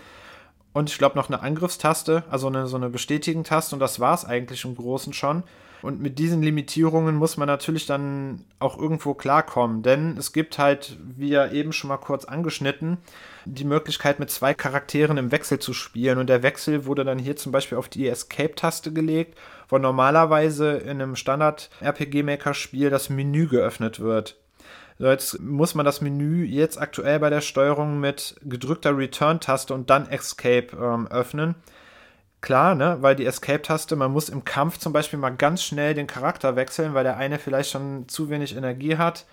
und 0.75 0.91
ich 0.91 0.99
glaube 0.99 1.17
noch 1.17 1.31
eine 1.31 1.41
Angriffstaste, 1.41 2.25
also 2.29 2.49
eine, 2.49 2.67
so 2.67 2.77
eine 2.77 2.91
Bestätigen-Taste 2.91 3.75
und 3.75 3.81
das 3.81 4.01
war 4.01 4.13
es 4.13 4.27
eigentlich 4.27 4.65
im 4.67 4.77
Großen 4.77 5.15
schon. 5.15 5.45
Und 5.83 6.01
mit 6.01 6.19
diesen 6.19 6.43
Limitierungen 6.43 7.15
muss 7.15 7.37
man 7.37 7.47
natürlich 7.47 7.85
dann 7.85 8.47
auch 8.59 8.79
irgendwo 8.79 9.13
klarkommen, 9.13 9.83
denn 9.83 10.17
es 10.17 10.33
gibt 10.33 10.59
halt, 10.59 10.97
wie 10.99 11.29
ja 11.29 11.47
eben 11.53 11.73
schon 11.73 11.89
mal 11.89 11.99
kurz 11.99 12.25
angeschnitten, 12.25 12.97
die 13.45 13.67
Möglichkeit 13.67 14.19
mit 14.19 14.31
zwei 14.31 14.55
Charakteren 14.55 15.19
im 15.19 15.31
Wechsel 15.31 15.59
zu 15.59 15.75
spielen 15.75 16.19
und 16.19 16.29
der 16.29 16.43
Wechsel 16.43 16.87
wurde 16.87 17.05
dann 17.05 17.19
hier 17.19 17.37
zum 17.37 17.53
Beispiel 17.53 17.77
auf 17.77 17.91
die 17.91 18.09
Escape-Taste 18.09 18.95
gelegt, 18.95 19.39
wo 19.69 19.77
normalerweise 19.77 20.73
in 20.73 21.03
einem 21.03 21.17
Standard-RPG-Maker-Spiel 21.17 22.89
das 22.89 23.11
Menü 23.11 23.47
geöffnet 23.47 24.01
wird. 24.01 24.39
Jetzt 24.99 25.41
muss 25.41 25.75
man 25.75 25.85
das 25.85 26.01
Menü 26.01 26.45
jetzt 26.45 26.81
aktuell 26.81 27.19
bei 27.19 27.31
der 27.31 27.41
Steuerung 27.41 27.99
mit 27.99 28.37
gedrückter 28.43 28.97
Return-Taste 28.97 29.75
und 29.75 29.91
dann 29.91 30.09
Escape 30.09 30.69
ähm, 30.77 31.09
öffnen. 31.09 31.57
Klar, 32.41 32.75
ne, 32.75 32.99
weil 33.01 33.17
die 33.17 33.25
Escape-Taste, 33.27 33.97
man 33.97 34.13
muss 34.13 34.29
im 34.29 34.45
Kampf 34.45 34.79
zum 34.79 34.93
Beispiel 34.93 35.19
mal 35.19 35.35
ganz 35.35 35.63
schnell 35.63 35.95
den 35.95 36.07
Charakter 36.07 36.57
wechseln, 36.57 36.95
weil 36.95 37.05
der 37.05 37.17
eine 37.17 37.39
vielleicht 37.39 37.71
schon 37.71 38.07
zu 38.07 38.29
wenig 38.29 38.55
Energie 38.55 38.97
hat. 38.99 39.25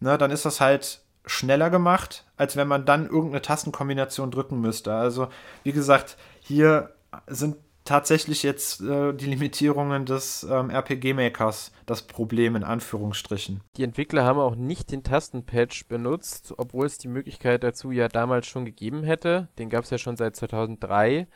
Ne, 0.00 0.16
dann 0.18 0.30
ist 0.30 0.44
das 0.44 0.60
halt 0.60 1.00
schneller 1.26 1.70
gemacht, 1.70 2.24
als 2.36 2.56
wenn 2.56 2.66
man 2.66 2.86
dann 2.86 3.06
irgendeine 3.06 3.42
Tastenkombination 3.42 4.30
drücken 4.30 4.60
müsste. 4.60 4.94
Also, 4.94 5.28
wie 5.62 5.72
gesagt, 5.72 6.16
hier 6.40 6.94
sind 7.26 7.56
tatsächlich 7.88 8.42
jetzt 8.42 8.82
äh, 8.82 9.14
die 9.14 9.26
Limitierungen 9.26 10.04
des 10.04 10.46
ähm, 10.48 10.68
RPG-Makers 10.68 11.72
das 11.86 12.02
Problem 12.02 12.54
in 12.54 12.62
Anführungsstrichen. 12.62 13.62
Die 13.76 13.82
Entwickler 13.82 14.24
haben 14.24 14.38
auch 14.38 14.56
nicht 14.56 14.92
den 14.92 15.02
Tastenpatch 15.02 15.88
benutzt, 15.88 16.52
obwohl 16.58 16.86
es 16.86 16.98
die 16.98 17.08
Möglichkeit 17.08 17.64
dazu 17.64 17.90
ja 17.90 18.08
damals 18.08 18.46
schon 18.46 18.66
gegeben 18.66 19.04
hätte. 19.04 19.48
Den 19.58 19.70
gab 19.70 19.84
es 19.84 19.90
ja 19.90 19.96
schon 19.96 20.16
seit 20.16 20.36
2003. 20.36 21.26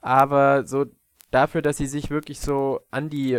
Aber 0.00 0.66
so 0.66 0.86
dafür, 1.30 1.62
dass 1.62 1.76
sie 1.76 1.86
sich 1.86 2.10
wirklich 2.10 2.40
so 2.40 2.80
an 2.90 3.08
die 3.08 3.38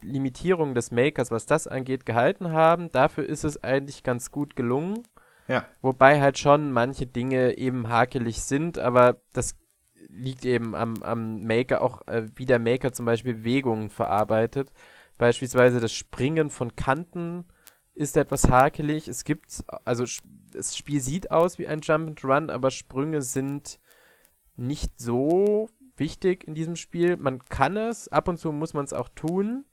Limitierung 0.00 0.74
des 0.74 0.92
Makers, 0.92 1.32
was 1.32 1.44
das 1.46 1.66
angeht, 1.66 2.06
gehalten 2.06 2.52
haben, 2.52 2.92
dafür 2.92 3.28
ist 3.28 3.44
es 3.44 3.62
eigentlich 3.64 4.04
ganz 4.04 4.30
gut 4.30 4.54
gelungen. 4.54 5.02
Ja. 5.48 5.66
Wobei 5.82 6.20
halt 6.20 6.38
schon 6.38 6.70
manche 6.70 7.06
Dinge 7.06 7.58
eben 7.58 7.88
hakelig 7.88 8.42
sind, 8.42 8.78
aber 8.78 9.16
das 9.32 9.56
liegt 10.08 10.44
eben 10.44 10.74
am, 10.74 11.02
am 11.02 11.42
Maker, 11.42 11.82
auch 11.82 12.06
äh, 12.06 12.26
wie 12.36 12.46
der 12.46 12.58
Maker 12.58 12.92
zum 12.92 13.06
Beispiel 13.06 13.34
Bewegungen 13.34 13.90
verarbeitet. 13.90 14.72
Beispielsweise 15.18 15.80
das 15.80 15.92
Springen 15.92 16.50
von 16.50 16.76
Kanten 16.76 17.44
ist 17.94 18.16
etwas 18.16 18.48
hakelig. 18.48 19.08
Es 19.08 19.24
gibt, 19.24 19.64
also 19.84 20.04
das 20.52 20.76
Spiel 20.76 21.00
sieht 21.00 21.30
aus 21.30 21.58
wie 21.58 21.66
ein 21.66 21.80
Jump 21.82 22.08
and 22.08 22.24
Run, 22.24 22.50
aber 22.50 22.70
Sprünge 22.70 23.22
sind 23.22 23.78
nicht 24.56 24.98
so 24.98 25.68
wichtig 25.96 26.46
in 26.46 26.54
diesem 26.54 26.76
Spiel. 26.76 27.16
Man 27.16 27.44
kann 27.44 27.76
es, 27.76 28.08
ab 28.08 28.28
und 28.28 28.38
zu 28.38 28.52
muss 28.52 28.74
man 28.74 28.84
es 28.84 28.92
auch 28.92 29.08
tun, 29.10 29.64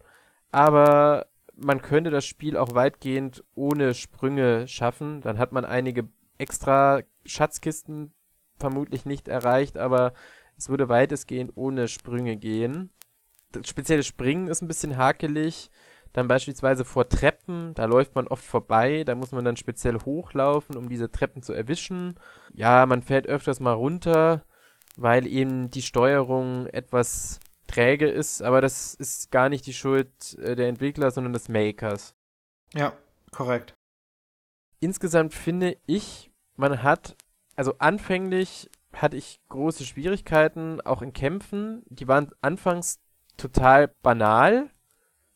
aber 0.52 1.28
man 1.56 1.82
könnte 1.82 2.10
das 2.10 2.26
Spiel 2.26 2.58
auch 2.58 2.76
weitgehend 2.76 3.44
ohne 3.56 3.94
Sprünge 3.94 4.68
schaffen. 4.68 5.22
Dann 5.22 5.38
hat 5.38 5.52
man 5.52 5.66
einige 5.66 6.08
extra 6.38 7.02
Schatzkisten 7.26 8.14
vermutlich 8.60 9.06
nicht 9.06 9.28
erreicht, 9.28 9.78
aber 9.78 10.14
es 10.58 10.70
würde 10.70 10.90
weitestgehend 10.90 11.52
ohne 11.56 11.88
Sprünge 11.88 12.38
gehen. 12.38 12.90
Das 13.52 13.68
spezielle 13.68 14.04
Springen 14.04 14.48
ist 14.48 14.62
ein 14.62 14.68
bisschen 14.68 14.98
hakelig. 14.98 15.70
Dann 16.14 16.28
beispielsweise 16.28 16.84
vor 16.84 17.08
Treppen, 17.10 17.74
da 17.76 17.86
läuft 17.86 18.16
man 18.16 18.28
oft 18.28 18.44
vorbei, 18.44 19.04
da 19.04 19.14
muss 19.14 19.32
man 19.32 19.46
dann 19.46 19.58
speziell 19.58 20.00
hochlaufen, 20.00 20.76
um 20.76 20.90
diese 20.90 21.12
Treppen 21.12 21.44
zu 21.44 21.54
erwischen. 21.54 22.16
Ja, 22.54 22.86
man 22.86 23.04
fällt 23.04 23.28
öfters 23.28 23.60
mal 23.60 23.74
runter, 23.74 24.44
weil 24.96 25.28
eben 25.28 25.70
die 25.70 25.82
Steuerung 25.84 26.66
etwas 26.68 27.40
träge 27.68 28.08
ist, 28.08 28.42
aber 28.42 28.62
das 28.62 28.94
ist 28.96 29.32
gar 29.32 29.50
nicht 29.50 29.68
die 29.68 29.74
Schuld 29.74 30.38
äh, 30.40 30.56
der 30.56 30.70
Entwickler, 30.70 31.12
sondern 31.12 31.34
des 31.34 31.50
Makers. 31.50 32.16
Ja, 32.74 32.94
korrekt. 33.32 33.74
Insgesamt 34.80 35.34
finde 35.34 35.78
ich, 35.86 36.32
man 36.56 36.82
hat, 36.82 37.16
also 37.58 37.74
anfänglich 37.80 38.70
hatte 38.94 39.18
ich 39.18 39.42
große 39.50 39.84
Schwierigkeiten, 39.84 40.80
auch 40.82 41.02
in 41.02 41.12
Kämpfen. 41.12 41.84
Die 41.90 42.08
waren 42.08 42.32
anfangs 42.42 43.00
total 43.36 43.90
banal. 44.02 44.70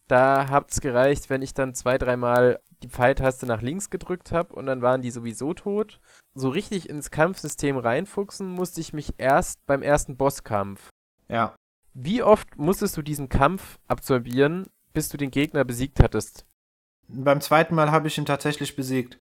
Da 0.07 0.49
hat 0.49 0.71
es 0.71 0.81
gereicht, 0.81 1.29
wenn 1.29 1.41
ich 1.41 1.53
dann 1.53 1.73
zwei, 1.73 1.97
dreimal 1.97 2.59
die 2.83 2.89
Pfeiltaste 2.89 3.45
nach 3.45 3.61
links 3.61 3.89
gedrückt 3.89 4.31
habe 4.31 4.53
und 4.53 4.65
dann 4.65 4.81
waren 4.81 5.01
die 5.01 5.11
sowieso 5.11 5.53
tot. 5.53 5.99
So 6.33 6.49
richtig 6.49 6.89
ins 6.89 7.11
Kampfsystem 7.11 7.77
reinfuchsen 7.77 8.49
musste 8.49 8.81
ich 8.81 8.93
mich 8.93 9.13
erst 9.17 9.65
beim 9.65 9.81
ersten 9.81 10.17
Bosskampf. 10.17 10.89
Ja. 11.27 11.55
Wie 11.93 12.23
oft 12.23 12.57
musstest 12.57 12.97
du 12.97 13.01
diesen 13.01 13.29
Kampf 13.29 13.79
absolvieren, 13.87 14.67
bis 14.93 15.09
du 15.09 15.17
den 15.17 15.31
Gegner 15.31 15.63
besiegt 15.63 15.99
hattest? 16.01 16.45
Beim 17.07 17.41
zweiten 17.41 17.75
Mal 17.75 17.91
habe 17.91 18.07
ich 18.07 18.17
ihn 18.17 18.25
tatsächlich 18.25 18.75
besiegt. 18.75 19.19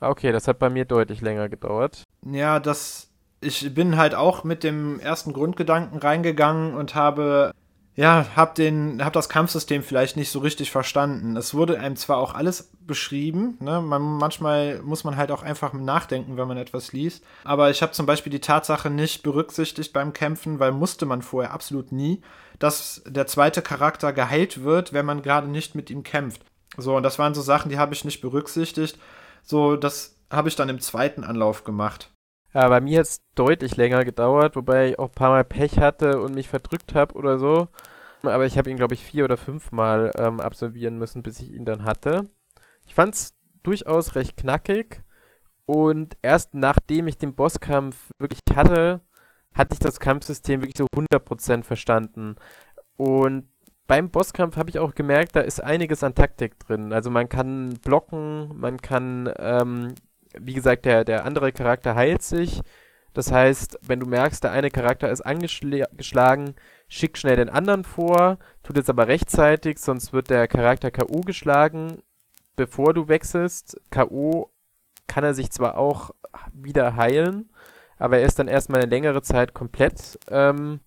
Ah, 0.00 0.08
okay, 0.08 0.32
das 0.32 0.48
hat 0.48 0.58
bei 0.58 0.70
mir 0.70 0.84
deutlich 0.84 1.20
länger 1.20 1.48
gedauert. 1.48 2.04
Ja, 2.26 2.58
das. 2.58 3.06
Ich 3.42 3.72
bin 3.72 3.96
halt 3.96 4.14
auch 4.14 4.44
mit 4.44 4.64
dem 4.64 5.00
ersten 5.00 5.32
Grundgedanken 5.32 5.98
reingegangen 5.98 6.74
und 6.74 6.94
habe 6.94 7.52
ja, 7.96 8.24
hab 8.36 8.54
den, 8.54 9.04
hab 9.04 9.12
das 9.12 9.28
Kampfsystem 9.28 9.82
vielleicht 9.82 10.16
nicht 10.16 10.30
so 10.30 10.38
richtig 10.38 10.70
verstanden. 10.70 11.36
Es 11.36 11.54
wurde 11.54 11.78
einem 11.78 11.96
zwar 11.96 12.18
auch 12.18 12.34
alles 12.34 12.70
beschrieben, 12.86 13.58
ne? 13.60 13.82
man, 13.82 14.00
manchmal 14.00 14.80
muss 14.82 15.04
man 15.04 15.16
halt 15.16 15.30
auch 15.30 15.42
einfach 15.42 15.72
nachdenken, 15.74 16.36
wenn 16.36 16.48
man 16.48 16.56
etwas 16.56 16.92
liest. 16.92 17.24
Aber 17.44 17.70
ich 17.70 17.82
habe 17.82 17.92
zum 17.92 18.06
Beispiel 18.06 18.30
die 18.30 18.40
Tatsache 18.40 18.88
nicht 18.88 19.22
berücksichtigt 19.22 19.92
beim 19.92 20.12
Kämpfen, 20.12 20.60
weil 20.60 20.72
musste 20.72 21.04
man 21.04 21.20
vorher 21.20 21.52
absolut 21.52 21.92
nie, 21.92 22.22
dass 22.58 23.02
der 23.06 23.26
zweite 23.26 23.60
Charakter 23.60 24.12
geheilt 24.12 24.62
wird, 24.62 24.92
wenn 24.92 25.04
man 25.04 25.20
gerade 25.20 25.48
nicht 25.48 25.74
mit 25.74 25.90
ihm 25.90 26.02
kämpft. 26.02 26.42
So, 26.78 26.96
und 26.96 27.02
das 27.02 27.18
waren 27.18 27.34
so 27.34 27.42
Sachen, 27.42 27.68
die 27.70 27.78
habe 27.78 27.92
ich 27.92 28.04
nicht 28.04 28.20
berücksichtigt. 28.20 28.98
So, 29.42 29.76
das 29.76 30.16
habe 30.30 30.48
ich 30.48 30.56
dann 30.56 30.68
im 30.68 30.80
zweiten 30.80 31.24
Anlauf 31.24 31.64
gemacht. 31.64 32.12
Ja, 32.52 32.68
bei 32.68 32.80
mir 32.80 32.98
hat 32.98 33.06
es 33.06 33.22
deutlich 33.34 33.76
länger 33.76 34.04
gedauert, 34.04 34.56
wobei 34.56 34.90
ich 34.90 34.98
auch 34.98 35.08
ein 35.08 35.14
paar 35.14 35.30
Mal 35.30 35.44
Pech 35.44 35.78
hatte 35.78 36.20
und 36.20 36.34
mich 36.34 36.48
verdrückt 36.48 36.94
habe 36.94 37.14
oder 37.14 37.38
so. 37.38 37.68
Aber 38.22 38.44
ich 38.44 38.58
habe 38.58 38.70
ihn, 38.70 38.76
glaube 38.76 38.94
ich, 38.94 39.04
vier 39.04 39.24
oder 39.24 39.36
fünfmal 39.36 40.12
ähm, 40.16 40.40
absolvieren 40.40 40.98
müssen, 40.98 41.22
bis 41.22 41.40
ich 41.40 41.52
ihn 41.52 41.64
dann 41.64 41.84
hatte. 41.84 42.28
Ich 42.86 42.94
fand 42.94 43.14
es 43.14 43.34
durchaus 43.62 44.14
recht 44.14 44.36
knackig. 44.36 45.02
Und 45.64 46.16
erst 46.22 46.54
nachdem 46.54 47.06
ich 47.06 47.16
den 47.16 47.34
Bosskampf 47.34 48.10
wirklich 48.18 48.40
hatte, 48.54 49.00
hatte 49.54 49.74
ich 49.74 49.78
das 49.78 50.00
Kampfsystem 50.00 50.60
wirklich 50.60 50.76
so 50.76 50.86
100% 50.86 51.62
verstanden. 51.62 52.36
Und 52.96 53.48
beim 53.90 54.08
Bosskampf 54.08 54.56
habe 54.56 54.70
ich 54.70 54.78
auch 54.78 54.94
gemerkt, 54.94 55.34
da 55.34 55.40
ist 55.40 55.62
einiges 55.62 56.04
an 56.04 56.14
Taktik 56.14 56.60
drin. 56.60 56.92
Also 56.92 57.10
man 57.10 57.28
kann 57.28 57.74
blocken, 57.82 58.56
man 58.56 58.80
kann 58.80 59.28
ähm, 59.36 59.94
wie 60.38 60.54
gesagt, 60.54 60.84
der, 60.84 61.04
der 61.04 61.24
andere 61.24 61.52
Charakter 61.52 61.94
heilt 61.94 62.22
sich. 62.22 62.62
Das 63.14 63.32
heißt, 63.32 63.80
wenn 63.82 63.98
du 63.98 64.06
merkst, 64.06 64.44
der 64.44 64.52
eine 64.52 64.70
Charakter 64.70 65.10
ist 65.10 65.22
angeschlagen, 65.22 66.54
schick 66.86 67.18
schnell 67.18 67.34
den 67.34 67.48
anderen 67.48 67.82
vor, 67.82 68.38
tut 68.62 68.78
es 68.78 68.88
aber 68.88 69.08
rechtzeitig, 69.08 69.78
sonst 69.78 70.12
wird 70.12 70.30
der 70.30 70.46
Charakter 70.46 70.92
K.O. 70.92 71.22
geschlagen, 71.22 72.02
bevor 72.54 72.94
du 72.94 73.08
wechselst. 73.08 73.80
K.O. 73.90 74.50
kann 75.08 75.24
er 75.24 75.34
sich 75.34 75.50
zwar 75.50 75.76
auch 75.76 76.12
wieder 76.52 76.94
heilen, 76.94 77.50
aber 77.98 78.18
er 78.18 78.26
ist 78.26 78.38
dann 78.38 78.46
erstmal 78.46 78.82
eine 78.82 78.90
längere 78.90 79.22
Zeit 79.22 79.54
komplett 79.54 80.16
ähm, 80.30 80.78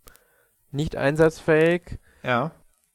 nicht 0.71 0.95
einsatzfähig. 0.95 1.99
Ja. 2.23 2.51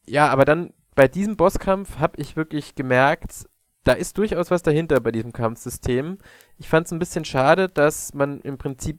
Ja, 0.08 0.28
aber 0.28 0.44
dann 0.44 0.72
bei 0.94 1.06
diesem 1.06 1.36
Bosskampf 1.36 1.98
habe 1.98 2.20
ich 2.20 2.34
wirklich 2.34 2.74
gemerkt, 2.74 3.46
da 3.84 3.92
ist 3.92 4.18
durchaus 4.18 4.50
was 4.50 4.62
dahinter 4.62 5.00
bei 5.00 5.12
diesem 5.12 5.32
Kampfsystem. 5.32 6.18
Ich 6.56 6.68
fand 6.68 6.86
es 6.86 6.92
ein 6.92 6.98
bisschen 6.98 7.24
schade, 7.24 7.68
dass 7.68 8.14
man 8.14 8.40
im 8.40 8.58
Prinzip 8.58 8.98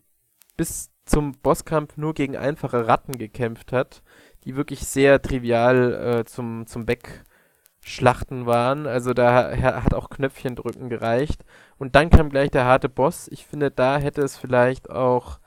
bis 0.55 0.91
zum 1.05 1.33
Bosskampf 1.33 1.97
nur 1.97 2.13
gegen 2.13 2.37
einfache 2.37 2.87
Ratten 2.87 3.17
gekämpft 3.17 3.71
hat, 3.71 4.03
die 4.45 4.55
wirklich 4.55 4.81
sehr 4.81 5.21
trivial 5.21 6.19
äh, 6.19 6.25
zum, 6.25 6.67
zum 6.67 6.87
Wegschlachten 6.87 8.45
waren. 8.45 8.85
Also 8.85 9.13
da 9.13 9.55
hat 9.57 9.93
auch 9.93 10.09
Knöpfchen 10.09 10.55
drücken 10.55 10.89
gereicht. 10.89 11.43
Und 11.77 11.95
dann 11.95 12.09
kam 12.09 12.29
gleich 12.29 12.51
der 12.51 12.65
harte 12.65 12.89
Boss. 12.89 13.27
Ich 13.31 13.45
finde, 13.45 13.71
da 13.71 13.97
hätte 13.97 14.21
es 14.21 14.37
vielleicht 14.37 14.89
auch 14.89 15.39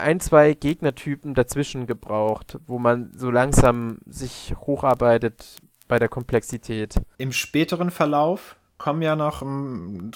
ein, 0.00 0.20
zwei 0.20 0.54
Gegnertypen 0.54 1.34
dazwischen 1.34 1.86
gebraucht, 1.86 2.58
wo 2.66 2.78
man 2.78 3.12
so 3.16 3.30
langsam 3.30 3.98
sich 4.06 4.54
hocharbeitet 4.58 5.56
bei 5.88 5.98
der 5.98 6.08
Komplexität. 6.08 6.94
Im 7.18 7.32
späteren 7.32 7.90
Verlauf 7.90 8.56
kommen 8.78 9.02
ja 9.02 9.14
noch, 9.14 9.42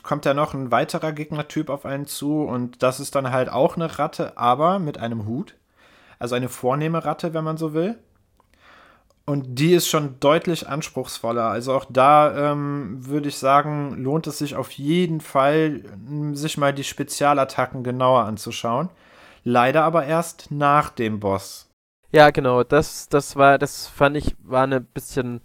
kommt 0.03 0.25
ja 0.25 0.35
noch 0.35 0.55
ein 0.55 0.71
weiterer 0.71 1.13
Gegnertyp 1.13 1.69
auf 1.69 1.85
einen 1.85 2.07
zu 2.07 2.43
und 2.43 2.83
das 2.83 2.99
ist 2.99 3.15
dann 3.15 3.31
halt 3.31 3.51
auch 3.51 3.77
eine 3.77 3.99
Ratte, 3.99 4.39
aber 4.39 4.79
mit 4.79 4.99
einem 4.99 5.27
Hut. 5.27 5.55
Also 6.19 6.35
eine 6.35 6.49
vornehme 6.49 7.05
Ratte, 7.05 7.35
wenn 7.35 7.45
man 7.45 7.59
so 7.59 7.75
will. 7.75 7.99
Und 9.27 9.59
die 9.59 9.73
ist 9.73 9.89
schon 9.89 10.21
deutlich 10.21 10.69
anspruchsvoller. 10.69 11.45
Also 11.45 11.73
auch 11.73 11.87
da 11.89 12.53
ähm, 12.53 13.07
würde 13.07 13.29
ich 13.29 13.37
sagen, 13.37 13.97
lohnt 13.97 14.27
es 14.27 14.39
sich 14.39 14.55
auf 14.55 14.71
jeden 14.73 15.21
Fall, 15.21 15.83
sich 16.33 16.59
mal 16.59 16.75
die 16.75 16.85
Spezialattacken 16.85 17.85
genauer 17.85 18.25
anzuschauen. 18.25 18.91
Leider 19.45 19.85
aber 19.85 20.07
erst 20.07 20.51
nach 20.51 20.91
dem 20.91 21.21
Boss. 21.21 21.71
Ja, 22.11 22.31
genau. 22.31 22.65
Das, 22.65 23.09
das 23.09 23.37
war, 23.37 23.59
das 23.59 23.87
fand 23.87 24.17
ich, 24.17 24.35
war 24.43 24.65
eine 24.65 24.81
bisschen 24.81 25.43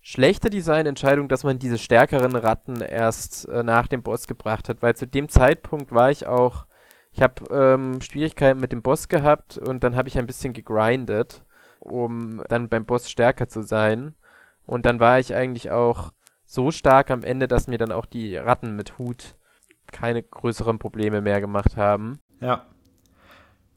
schlechte 0.00 0.48
Designentscheidung, 0.48 1.28
dass 1.28 1.44
man 1.44 1.58
diese 1.58 1.78
stärkeren 1.78 2.36
Ratten 2.36 2.80
erst 2.80 3.48
äh, 3.48 3.62
nach 3.62 3.88
dem 3.88 4.02
Boss 4.02 4.26
gebracht 4.26 4.68
hat, 4.68 4.82
weil 4.82 4.94
zu 4.96 5.06
dem 5.06 5.28
Zeitpunkt 5.28 5.92
war 5.92 6.10
ich 6.10 6.26
auch, 6.26 6.66
ich 7.12 7.22
habe 7.22 7.44
ähm, 7.50 8.00
Schwierigkeiten 8.00 8.60
mit 8.60 8.72
dem 8.72 8.82
Boss 8.82 9.08
gehabt 9.08 9.58
und 9.58 9.84
dann 9.84 9.96
habe 9.96 10.08
ich 10.08 10.18
ein 10.18 10.26
bisschen 10.26 10.52
gegrindet, 10.52 11.42
um 11.80 12.42
dann 12.48 12.68
beim 12.68 12.84
Boss 12.84 13.10
stärker 13.10 13.48
zu 13.48 13.62
sein. 13.62 14.14
Und 14.66 14.86
dann 14.86 15.00
war 15.00 15.18
ich 15.18 15.34
eigentlich 15.34 15.70
auch 15.70 16.12
so 16.44 16.70
stark 16.70 17.10
am 17.10 17.22
Ende, 17.22 17.48
dass 17.48 17.66
mir 17.66 17.78
dann 17.78 17.92
auch 17.92 18.06
die 18.06 18.36
Ratten 18.36 18.76
mit 18.76 18.98
Hut 18.98 19.34
keine 19.90 20.22
größeren 20.22 20.78
Probleme 20.78 21.20
mehr 21.20 21.40
gemacht 21.40 21.76
haben. 21.76 22.20
Ja. 22.40 22.66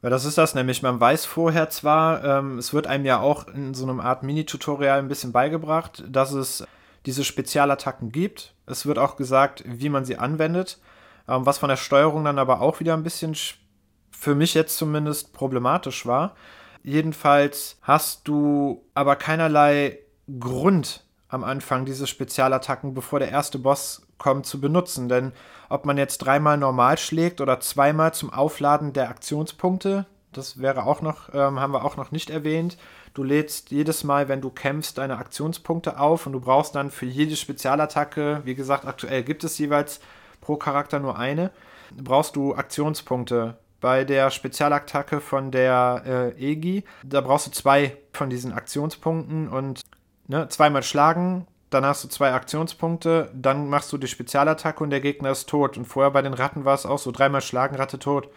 Weil 0.06 0.12
das 0.12 0.24
ist 0.24 0.38
das 0.38 0.54
nämlich, 0.54 0.82
man 0.82 1.00
weiß 1.00 1.24
vorher 1.24 1.68
zwar, 1.68 2.22
ähm, 2.22 2.58
es 2.58 2.72
wird 2.72 2.86
einem 2.86 3.04
ja 3.04 3.18
auch 3.18 3.48
in 3.48 3.74
so 3.74 3.82
einem 3.82 3.98
Art 3.98 4.22
Mini-Tutorial 4.22 5.00
ein 5.00 5.08
bisschen 5.08 5.32
beigebracht, 5.32 6.04
dass 6.08 6.30
es 6.30 6.64
diese 7.06 7.24
Spezialattacken 7.24 8.12
gibt. 8.12 8.54
Es 8.66 8.86
wird 8.86 8.98
auch 8.98 9.16
gesagt, 9.16 9.64
wie 9.66 9.88
man 9.88 10.04
sie 10.04 10.16
anwendet, 10.16 10.78
ähm, 11.26 11.44
was 11.44 11.58
von 11.58 11.70
der 11.70 11.76
Steuerung 11.76 12.22
dann 12.22 12.38
aber 12.38 12.60
auch 12.60 12.78
wieder 12.78 12.94
ein 12.94 13.02
bisschen 13.02 13.36
für 14.12 14.36
mich 14.36 14.54
jetzt 14.54 14.76
zumindest 14.76 15.32
problematisch 15.32 16.06
war. 16.06 16.36
Jedenfalls 16.84 17.80
hast 17.82 18.28
du 18.28 18.86
aber 18.94 19.16
keinerlei 19.16 19.98
Grund 20.38 21.04
am 21.28 21.44
Anfang 21.44 21.84
diese 21.84 22.06
Spezialattacken, 22.06 22.94
bevor 22.94 23.18
der 23.18 23.30
erste 23.30 23.58
Boss 23.58 24.06
kommt, 24.18 24.46
zu 24.46 24.60
benutzen. 24.60 25.08
Denn 25.08 25.32
ob 25.68 25.84
man 25.84 25.98
jetzt 25.98 26.18
dreimal 26.18 26.56
normal 26.56 26.98
schlägt 26.98 27.40
oder 27.40 27.60
zweimal 27.60 28.14
zum 28.14 28.32
Aufladen 28.32 28.92
der 28.92 29.08
Aktionspunkte, 29.08 30.06
das 30.32 30.60
wäre 30.60 30.84
auch 30.84 31.00
noch, 31.02 31.32
ähm, 31.34 31.58
haben 31.60 31.72
wir 31.72 31.84
auch 31.84 31.96
noch 31.96 32.12
nicht 32.12 32.30
erwähnt. 32.30 32.76
Du 33.14 33.22
lädst 33.22 33.70
jedes 33.70 34.04
Mal, 34.04 34.28
wenn 34.28 34.42
du 34.42 34.50
kämpfst, 34.50 34.98
deine 34.98 35.16
Aktionspunkte 35.16 35.98
auf 35.98 36.26
und 36.26 36.32
du 36.32 36.40
brauchst 36.40 36.74
dann 36.74 36.90
für 36.90 37.06
jede 37.06 37.36
Spezialattacke, 37.36 38.42
wie 38.44 38.54
gesagt, 38.54 38.84
aktuell 38.84 39.22
gibt 39.22 39.44
es 39.44 39.56
jeweils 39.58 40.00
pro 40.42 40.56
Charakter 40.56 41.00
nur 41.00 41.18
eine, 41.18 41.50
brauchst 41.96 42.36
du 42.36 42.54
Aktionspunkte. 42.54 43.56
Bei 43.80 44.04
der 44.04 44.30
Spezialattacke 44.30 45.20
von 45.20 45.50
der 45.50 46.34
äh, 46.38 46.52
EGI, 46.52 46.84
da 47.02 47.20
brauchst 47.20 47.46
du 47.46 47.50
zwei 47.50 47.96
von 48.12 48.30
diesen 48.30 48.52
Aktionspunkten 48.52 49.48
und 49.48 49.82
ne, 50.28 50.48
zweimal 50.48 50.82
schlagen, 50.82 51.46
dann 51.70 51.84
hast 51.84 52.04
du 52.04 52.08
zwei 52.08 52.32
Aktionspunkte, 52.32 53.30
dann 53.34 53.68
machst 53.68 53.92
du 53.92 53.98
die 53.98 54.06
Spezialattacke 54.06 54.82
und 54.82 54.90
der 54.90 55.00
Gegner 55.00 55.30
ist 55.30 55.48
tot. 55.48 55.76
Und 55.76 55.84
vorher 55.84 56.10
bei 56.10 56.22
den 56.22 56.34
Ratten 56.34 56.64
war 56.64 56.74
es 56.74 56.86
auch 56.86 56.98
so, 56.98 57.10
dreimal 57.10 57.40
schlagen, 57.40 57.76
Ratte 57.76 57.98
tot. 57.98 58.28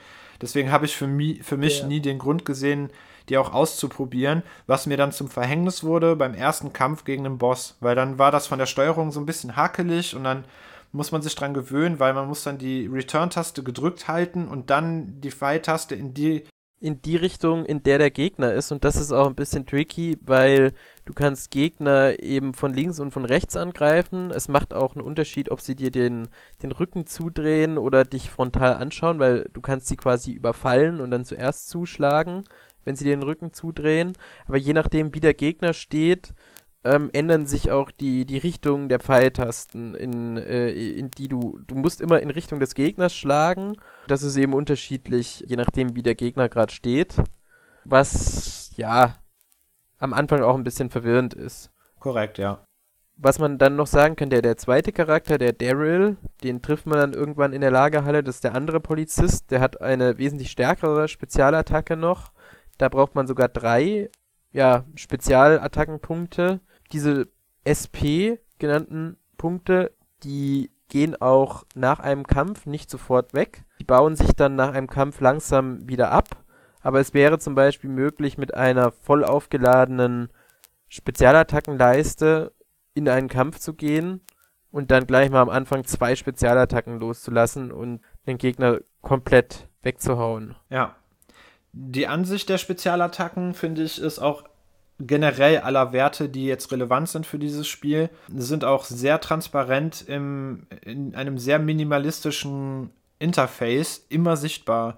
Deswegen 0.42 0.72
habe 0.72 0.86
ich 0.86 0.96
für, 0.96 1.08
mi 1.08 1.42
für 1.44 1.58
mich 1.58 1.82
ja. 1.82 1.88
nie 1.88 2.00
den 2.00 2.18
Grund 2.18 2.46
gesehen, 2.46 2.90
die 3.28 3.38
auch 3.38 3.54
auszuprobieren, 3.54 4.42
was 4.66 4.88
mir 4.88 4.98
dann 4.98 5.12
zum 5.12 5.28
Verhängnis 5.30 5.84
wurde 5.84 6.16
beim 6.16 6.34
ersten 6.34 6.74
Kampf 6.74 7.04
gegen 7.04 7.24
den 7.24 7.38
Boss, 7.38 7.78
weil 7.80 7.96
dann 7.96 8.18
war 8.18 8.32
das 8.32 8.48
von 8.48 8.58
der 8.58 8.66
Steuerung 8.66 9.12
so 9.12 9.20
ein 9.20 9.26
bisschen 9.26 9.56
hakelig 9.56 10.16
und 10.16 10.24
dann 10.24 10.46
muss 10.92 11.12
man 11.12 11.22
sich 11.22 11.36
dran 11.36 11.54
gewöhnen, 11.54 12.00
weil 12.00 12.14
man 12.14 12.28
muss 12.28 12.44
dann 12.44 12.58
die 12.58 12.88
Return-Taste 12.88 13.62
gedrückt 13.62 14.08
halten 14.08 14.48
und 14.48 14.72
dann 14.72 15.22
die 15.22 15.30
Fight-Taste 15.30 15.94
in 15.94 16.16
die 16.16 16.46
in 16.82 17.02
die 17.02 17.18
Richtung, 17.18 17.66
in 17.66 17.84
der 17.84 17.98
der 17.98 18.12
Gegner 18.12 18.54
ist. 18.54 18.72
Und 18.72 18.84
das 18.86 18.96
ist 18.96 19.12
auch 19.12 19.28
ein 19.28 19.36
bisschen 19.36 19.66
tricky, 19.66 20.18
weil 20.22 20.74
du 21.06 21.14
kannst 21.14 21.52
Gegner 21.52 22.20
eben 22.20 22.54
von 22.54 22.74
links 22.74 23.00
und 23.00 23.12
von 23.12 23.26
rechts 23.26 23.58
angreifen. 23.58 24.32
Es 24.32 24.48
macht 24.48 24.74
auch 24.74 24.96
einen 24.96 25.06
Unterschied, 25.06 25.52
ob 25.52 25.62
sie 25.62 25.76
dir 25.76 25.92
den, 25.92 26.30
den 26.64 26.72
Rücken 26.72 27.06
zudrehen 27.06 27.78
oder 27.78 28.06
dich 28.06 28.30
frontal 28.30 28.76
anschauen, 28.76 29.20
weil 29.20 29.50
du 29.54 29.62
kannst 29.62 29.88
sie 29.88 29.98
quasi 29.98 30.32
überfallen 30.32 31.02
und 31.02 31.12
dann 31.12 31.26
zuerst 31.26 31.70
zuschlagen, 31.70 32.46
wenn 32.86 32.96
sie 32.96 33.04
dir 33.04 33.16
den 33.16 33.24
Rücken 33.24 33.54
zudrehen. 33.54 34.14
Aber 34.48 34.58
je 34.58 34.74
nachdem, 34.74 35.14
wie 35.14 35.20
der 35.20 35.34
Gegner 35.34 35.74
steht, 35.74 36.34
ähm, 36.84 37.10
ändern 37.12 37.46
sich 37.46 37.72
auch 37.72 37.92
die, 37.92 38.26
die 38.26 38.38
Richtungen 38.38 38.88
der 38.88 39.00
Pfeiltasten, 39.00 39.96
in, 39.96 40.38
äh, 40.38 40.70
in 40.70 41.12
die 41.12 41.28
du, 41.28 41.60
du 41.68 41.76
musst 41.76 42.00
immer 42.00 42.22
in 42.22 42.30
Richtung 42.30 42.60
des 42.60 42.74
Gegners 42.74 43.14
schlagen. 43.14 43.76
Das 44.08 44.24
ist 44.24 44.38
eben 44.38 44.54
unterschiedlich, 44.54 45.44
je 45.48 45.58
nachdem, 45.58 45.96
wie 45.96 46.04
der 46.04 46.16
Gegner 46.16 46.48
gerade 46.48 46.74
steht. 46.74 47.16
Was, 47.84 48.72
ja, 48.78 49.16
am 49.98 50.14
Anfang 50.14 50.42
auch 50.42 50.56
ein 50.56 50.64
bisschen 50.64 50.90
verwirrend 50.90 51.34
ist. 51.34 51.72
Korrekt, 52.00 52.38
ja. 52.38 52.64
Was 53.18 53.40
man 53.40 53.58
dann 53.58 53.76
noch 53.76 53.88
sagen 53.88 54.16
kann, 54.16 54.30
der, 54.30 54.42
der 54.42 54.56
zweite 54.56 54.94
Charakter, 54.94 55.38
der 55.38 55.52
Daryl, 55.52 56.16
den 56.42 56.62
trifft 56.62 56.86
man 56.86 56.98
dann 56.98 57.14
irgendwann 57.14 57.52
in 57.52 57.60
der 57.60 57.72
Lagerhalle, 57.72 58.24
das 58.24 58.36
ist 58.36 58.46
der 58.46 58.56
andere 58.56 58.80
Polizist, 58.80 59.52
der 59.52 59.60
hat 59.60 59.82
eine 59.82 60.18
wesentlich 60.18 60.52
stärkere 60.52 61.10
Spezialattacke 61.10 61.98
noch. 61.98 62.32
Da 62.78 62.88
braucht 62.88 63.16
man 63.16 63.28
sogar 63.28 63.50
drei 63.50 64.10
ja, 64.52 64.86
Spezialattackenpunkte 64.96 66.62
diese 66.92 67.28
SP 67.64 68.42
genannten 68.58 69.18
Punkte, 69.38 69.94
die 70.24 70.72
gehen 70.90 71.20
auch 71.22 71.66
nach 71.76 72.00
einem 72.00 72.26
Kampf 72.26 72.66
nicht 72.66 72.90
sofort 72.90 73.34
weg. 73.34 73.64
Die 73.80 73.86
bauen 73.86 74.16
sich 74.16 74.34
dann 74.34 74.56
nach 74.56 74.74
einem 74.74 74.88
Kampf 74.88 75.22
langsam 75.22 75.88
wieder 75.88 76.12
ab. 76.12 76.44
Aber 76.82 77.00
es 77.00 77.14
wäre 77.14 77.40
zum 77.40 77.56
Beispiel 77.56 77.90
möglich, 77.90 78.38
mit 78.38 78.54
einer 78.56 78.92
voll 78.92 79.24
aufgeladenen 79.24 80.30
Spezialattackenleiste 80.88 82.54
in 82.94 83.08
einen 83.08 83.28
Kampf 83.28 83.60
zu 83.60 83.74
gehen 83.74 84.22
und 84.72 84.92
dann 84.92 85.06
gleich 85.06 85.30
mal 85.30 85.42
am 85.42 85.50
Anfang 85.50 85.84
zwei 85.86 86.16
Spezialattacken 86.16 87.00
loszulassen 87.00 87.72
und 87.72 88.02
den 88.28 88.38
Gegner 88.38 88.80
komplett 89.02 89.70
wegzuhauen. 89.82 90.56
Ja. 90.70 90.96
Die 91.72 92.08
Ansicht 92.08 92.50
der 92.50 92.58
Spezialattacken, 92.58 93.54
finde 93.54 93.84
ich, 93.84 94.02
ist 94.02 94.20
auch 94.20 94.44
generell 95.00 95.60
aller 95.60 95.94
Werte, 95.94 96.28
die 96.28 96.46
jetzt 96.46 96.72
relevant 96.72 97.10
sind 97.10 97.26
für 97.26 97.40
dieses 97.40 97.68
Spiel, 97.68 98.10
sind 98.36 98.66
auch 98.66 98.84
sehr 98.84 99.22
transparent 99.22 100.04
im, 100.08 100.68
in 100.84 101.16
einem 101.16 101.38
sehr 101.38 101.60
minimalistischen 101.60 102.90
Interface 103.18 104.06
immer 104.10 104.36
sichtbar. 104.36 104.98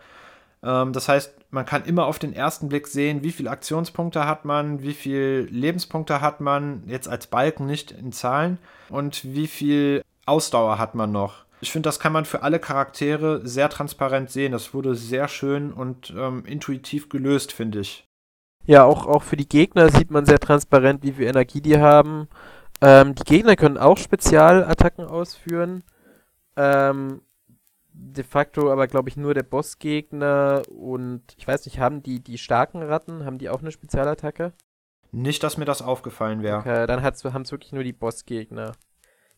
Ähm, 0.64 0.94
das 0.94 1.08
heißt, 1.08 1.34
man 1.52 1.66
kann 1.66 1.86
immer 1.86 2.06
auf 2.06 2.18
den 2.18 2.34
ersten 2.34 2.70
Blick 2.70 2.88
sehen, 2.88 3.24
wie 3.24 3.32
viele 3.32 3.52
Aktionspunkte 3.52 4.26
hat 4.26 4.46
man, 4.46 4.82
wie 4.82 4.94
viele 4.94 5.42
Lebenspunkte 5.42 6.22
hat 6.22 6.40
man, 6.40 6.84
jetzt 6.88 7.08
als 7.08 7.28
Balken 7.28 7.66
nicht 7.66 7.92
in 7.92 8.12
Zahlen, 8.12 8.58
und 8.90 9.24
wie 9.24 9.48
viel 9.48 10.04
Ausdauer 10.26 10.78
hat 10.78 10.96
man 10.96 11.12
noch. 11.12 11.46
Ich 11.62 11.72
finde, 11.72 11.88
das 11.88 12.00
kann 12.00 12.12
man 12.12 12.26
für 12.26 12.42
alle 12.42 12.60
Charaktere 12.60 13.48
sehr 13.48 13.70
transparent 13.70 14.32
sehen. 14.32 14.52
Das 14.52 14.74
wurde 14.74 14.96
sehr 14.96 15.28
schön 15.28 15.72
und 15.72 16.12
ähm, 16.18 16.44
intuitiv 16.46 17.08
gelöst, 17.08 17.52
finde 17.54 17.80
ich. 17.80 18.08
Ja, 18.66 18.84
auch, 18.84 19.06
auch 19.06 19.24
für 19.24 19.38
die 19.38 19.48
Gegner 19.48 19.90
sieht 19.90 20.12
man 20.12 20.26
sehr 20.26 20.40
transparent, 20.40 21.04
wie 21.04 21.14
viel 21.14 21.28
Energie 21.28 21.62
die 21.62 21.80
haben. 21.80 22.28
Ähm, 22.82 23.16
die 23.16 23.24
Gegner 23.24 23.56
können 23.56 23.78
auch 23.78 23.98
Spezialattacken 23.98 25.06
ausführen. 25.06 25.84
Ähm, 26.56 27.22
de 27.94 28.24
facto 28.24 28.72
aber, 28.72 28.88
glaube 28.88 29.10
ich, 29.10 29.18
nur 29.18 29.34
der 29.34 29.44
Bossgegner 29.44 30.64
und 30.70 31.22
ich 31.38 31.48
weiß 31.48 31.66
nicht, 31.66 31.80
haben 31.80 32.02
die, 32.02 32.22
die 32.22 32.38
starken 32.38 32.82
Ratten, 32.82 33.26
haben 33.26 33.38
die 33.38 33.50
auch 33.50 33.62
eine 33.62 33.72
Spezialattacke? 33.72 34.54
Nicht, 35.12 35.44
dass 35.44 35.58
mir 35.58 35.66
das 35.66 35.82
aufgefallen 35.82 36.42
wäre. 36.42 36.60
Okay, 36.60 36.88
dann 36.88 37.04
haben 37.04 37.44
es 37.44 37.52
wirklich 37.52 37.74
nur 37.74 37.84
die 37.84 37.94
Bossgegner. 37.94 38.74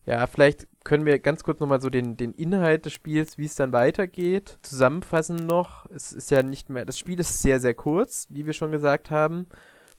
Ja, 0.05 0.27
vielleicht 0.27 0.67
können 0.83 1.05
wir 1.05 1.17
ganz 1.19 1.43
kurz 1.43 1.61
nochmal 1.61 1.81
so 1.81 1.89
den, 1.89 2.17
den 2.17 2.33
Inhalt 2.33 2.85
des 2.85 2.93
Spiels, 2.93 3.37
wie 3.37 3.45
es 3.45 3.55
dann 3.55 3.71
weitergeht, 3.71 4.57
zusammenfassen 4.61 5.37
noch. 5.37 5.85
Es 5.91 6.11
ist 6.11 6.29
ja 6.29 6.43
nicht 6.43 6.69
mehr, 6.69 6.83
das 6.83 6.99
Spiel 6.99 7.19
ist 7.19 7.41
sehr, 7.41 7.61
sehr 7.61 7.73
kurz, 7.73 8.27
wie 8.29 8.45
wir 8.45 8.53
schon 8.53 8.71
gesagt 8.71 9.11
haben. 9.11 9.47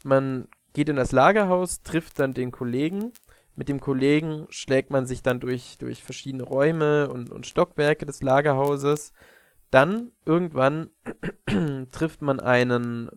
Man 0.04 0.46
geht 0.74 0.90
in 0.90 0.96
das 0.96 1.12
Lagerhaus, 1.12 1.82
trifft 1.82 2.18
dann 2.18 2.34
den 2.34 2.50
Kollegen. 2.50 3.12
Mit 3.56 3.68
dem 3.70 3.80
Kollegen 3.80 4.46
schlägt 4.50 4.90
man 4.90 5.06
sich 5.06 5.22
dann 5.22 5.40
durch, 5.40 5.78
durch 5.78 6.02
verschiedene 6.02 6.42
Räume 6.42 7.08
und, 7.08 7.30
und 7.30 7.46
Stockwerke 7.46 8.04
des 8.04 8.20
Lagerhauses. 8.20 9.12
Dann 9.70 10.12
irgendwann 10.26 10.90
trifft 11.92 12.20
man 12.20 12.40
einen 12.40 13.08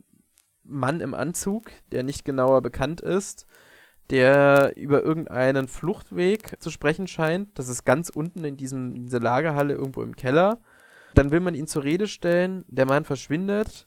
Mann 0.63 1.01
im 1.01 1.13
Anzug, 1.13 1.71
der 1.91 2.03
nicht 2.03 2.23
genauer 2.23 2.61
bekannt 2.61 3.01
ist 3.01 3.45
der 4.09 4.73
über 4.77 5.03
irgendeinen 5.03 5.67
Fluchtweg 5.67 6.61
zu 6.61 6.69
sprechen 6.69 7.07
scheint. 7.07 7.57
Das 7.59 7.67
ist 7.67 7.83
ganz 7.83 8.09
unten 8.09 8.43
in, 8.43 8.57
diesem, 8.57 8.95
in 8.95 9.03
dieser 9.03 9.19
Lagerhalle 9.19 9.73
irgendwo 9.73 10.01
im 10.01 10.15
Keller. 10.15 10.59
Dann 11.13 11.31
will 11.31 11.39
man 11.39 11.55
ihn 11.55 11.67
zur 11.67 11.83
Rede 11.83 12.07
stellen, 12.07 12.63
der 12.67 12.85
Mann 12.85 13.03
verschwindet. 13.03 13.85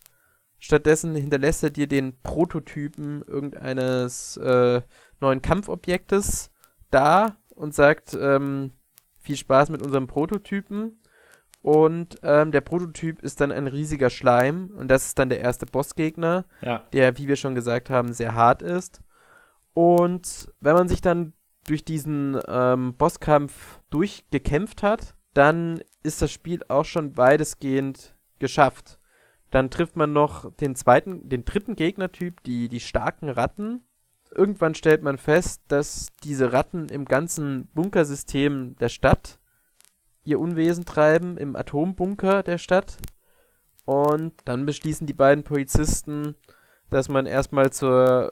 Stattdessen 0.58 1.14
hinterlässt 1.14 1.62
er 1.62 1.70
dir 1.70 1.86
den 1.86 2.20
Prototypen 2.22 3.22
irgendeines 3.22 4.36
äh, 4.36 4.82
neuen 5.20 5.40
Kampfobjektes 5.40 6.50
da 6.90 7.36
und 7.54 7.74
sagt, 7.74 8.16
ähm, 8.20 8.72
viel 9.18 9.36
Spaß 9.36 9.70
mit 9.70 9.82
unserem 9.82 10.06
Prototypen. 10.06 11.00
Und 11.62 12.18
ähm, 12.22 12.52
der 12.52 12.62
Prototyp 12.62 13.22
ist 13.22 13.40
dann 13.40 13.52
ein 13.52 13.66
riesiger 13.66 14.08
Schleim 14.08 14.70
und 14.76 14.88
das 14.88 15.06
ist 15.06 15.18
dann 15.18 15.28
der 15.28 15.40
erste 15.40 15.66
Bossgegner, 15.66 16.46
ja. 16.62 16.84
der, 16.94 17.18
wie 17.18 17.28
wir 17.28 17.36
schon 17.36 17.54
gesagt 17.54 17.90
haben, 17.90 18.14
sehr 18.14 18.34
hart 18.34 18.62
ist. 18.62 19.02
Und 19.74 20.52
wenn 20.60 20.74
man 20.74 20.88
sich 20.88 21.00
dann 21.00 21.32
durch 21.66 21.84
diesen 21.84 22.38
ähm, 22.48 22.94
Bosskampf 22.94 23.80
durchgekämpft 23.90 24.82
hat, 24.82 25.14
dann 25.34 25.80
ist 26.02 26.22
das 26.22 26.32
Spiel 26.32 26.62
auch 26.68 26.84
schon 26.84 27.16
weitestgehend 27.16 28.16
geschafft. 28.38 28.98
Dann 29.50 29.70
trifft 29.70 29.96
man 29.96 30.12
noch 30.12 30.52
den 30.56 30.74
zweiten, 30.74 31.28
den 31.28 31.44
dritten 31.44 31.76
Gegnertyp, 31.76 32.42
die, 32.42 32.68
die 32.68 32.80
starken 32.80 33.28
Ratten. 33.28 33.84
Irgendwann 34.32 34.74
stellt 34.74 35.02
man 35.02 35.18
fest, 35.18 35.62
dass 35.68 36.08
diese 36.22 36.52
Ratten 36.52 36.88
im 36.88 37.04
ganzen 37.04 37.66
Bunkersystem 37.74 38.76
der 38.76 38.88
Stadt 38.88 39.40
ihr 40.22 40.38
Unwesen 40.38 40.84
treiben, 40.84 41.36
im 41.36 41.56
Atombunker 41.56 42.42
der 42.42 42.58
Stadt. 42.58 42.98
Und 43.84 44.34
dann 44.44 44.66
beschließen 44.66 45.06
die 45.06 45.14
beiden 45.14 45.42
Polizisten, 45.42 46.36
dass 46.90 47.08
man 47.08 47.26
erstmal 47.26 47.72
zur, 47.72 48.30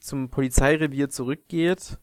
zum 0.00 0.30
Polizeirevier 0.30 1.08
zurückgeht 1.08 1.98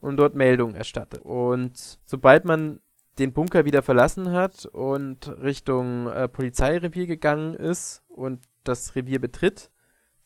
und 0.00 0.16
dort 0.16 0.34
Meldungen 0.34 0.74
erstattet. 0.74 1.22
Und 1.22 1.98
sobald 2.04 2.44
man 2.44 2.80
den 3.18 3.32
Bunker 3.32 3.64
wieder 3.64 3.82
verlassen 3.82 4.32
hat 4.32 4.66
und 4.66 5.28
Richtung 5.42 6.08
äh, 6.08 6.28
Polizeirevier 6.28 7.06
gegangen 7.06 7.54
ist 7.54 8.02
und 8.08 8.40
das 8.64 8.96
Revier 8.96 9.20
betritt, 9.20 9.70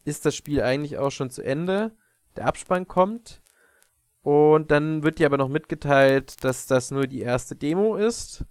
ist 0.05 0.25
das 0.25 0.37
Spiel 0.37 0.63
eigentlich 0.63 0.99
auch 0.99 1.11
schon 1.11 1.31
zu 1.31 1.43
Ende. 1.43 1.93
Der 2.37 2.47
Abspann 2.47 2.87
kommt 2.87 3.43
und 4.23 4.71
dann 4.71 5.03
wird 5.03 5.19
dir 5.19 5.27
aber 5.27 5.37
noch 5.37 5.49
mitgeteilt, 5.49 6.45
dass 6.45 6.67
das 6.67 6.91
nur 6.91 7.07
die 7.07 7.21
erste 7.21 7.57
Demo 7.57 7.97
ist 7.97 8.45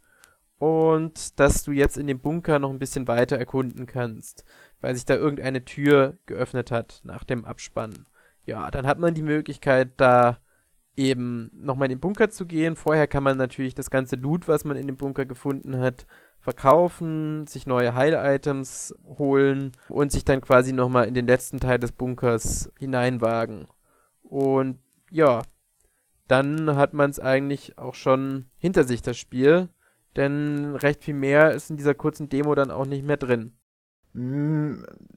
und 0.58 1.40
dass 1.40 1.64
du 1.64 1.72
jetzt 1.72 1.98
in 1.98 2.08
dem 2.08 2.20
Bunker 2.20 2.60
noch 2.60 2.70
ein 2.70 2.80
bisschen 2.80 3.08
weiter 3.08 3.38
erkunden 3.38 3.86
kannst, 3.86 4.46
weil 4.82 4.96
sich 4.96 5.06
da 5.06 5.16
irgendeine 5.16 5.66
Tür 5.66 6.18
geöffnet 6.26 6.72
hat 6.72 7.02
nach 7.04 7.24
dem 7.24 7.46
Abspann. 7.46 8.06
Ja, 8.46 8.70
dann 8.72 8.86
hat 8.86 9.00
man 9.00 9.14
die 9.14 9.24
Möglichkeit, 9.24 9.92
da 9.98 10.38
eben 10.96 11.52
nochmal 11.54 11.88
in 11.88 11.98
den 11.98 12.02
Bunker 12.02 12.30
zu 12.30 12.46
gehen. 12.46 12.76
Vorher 12.76 13.08
kann 13.08 13.24
man 13.24 13.38
natürlich 13.38 13.76
das 13.76 13.90
ganze 13.90 14.16
Loot, 14.16 14.48
was 14.48 14.66
man 14.66 14.78
in 14.78 14.88
dem 14.88 14.98
Bunker 14.98 15.26
gefunden 15.26 15.78
hat, 15.80 16.06
verkaufen, 16.40 17.48
sich 17.48 17.66
neue 17.66 17.96
Heil-Items 17.96 18.96
holen 19.04 19.72
und 19.90 20.12
sich 20.12 20.26
dann 20.26 20.42
quasi 20.42 20.74
nochmal 20.74 21.08
in 21.08 21.16
den 21.16 21.28
letzten 21.28 21.60
Teil 21.60 21.80
des 21.80 21.92
Bunkers 21.92 22.72
hineinwagen. 22.78 23.68
Und 24.22 24.80
ja, 25.10 25.42
dann 26.28 26.76
hat 26.76 26.94
man 26.94 27.10
es 27.10 27.20
eigentlich 27.20 27.78
auch 27.78 27.96
schon 27.96 28.46
hinter 28.58 28.84
sich, 28.84 29.02
das 29.02 29.18
Spiel. 29.18 29.70
Denn 30.16 30.76
recht 30.76 31.04
viel 31.04 31.14
mehr 31.14 31.52
ist 31.52 31.70
in 31.70 31.78
dieser 31.78 31.94
kurzen 31.94 32.30
Demo 32.30 32.56
dann 32.56 32.72
auch 32.72 32.86
nicht 32.86 33.04
mehr 33.04 33.18
drin. 33.18 33.54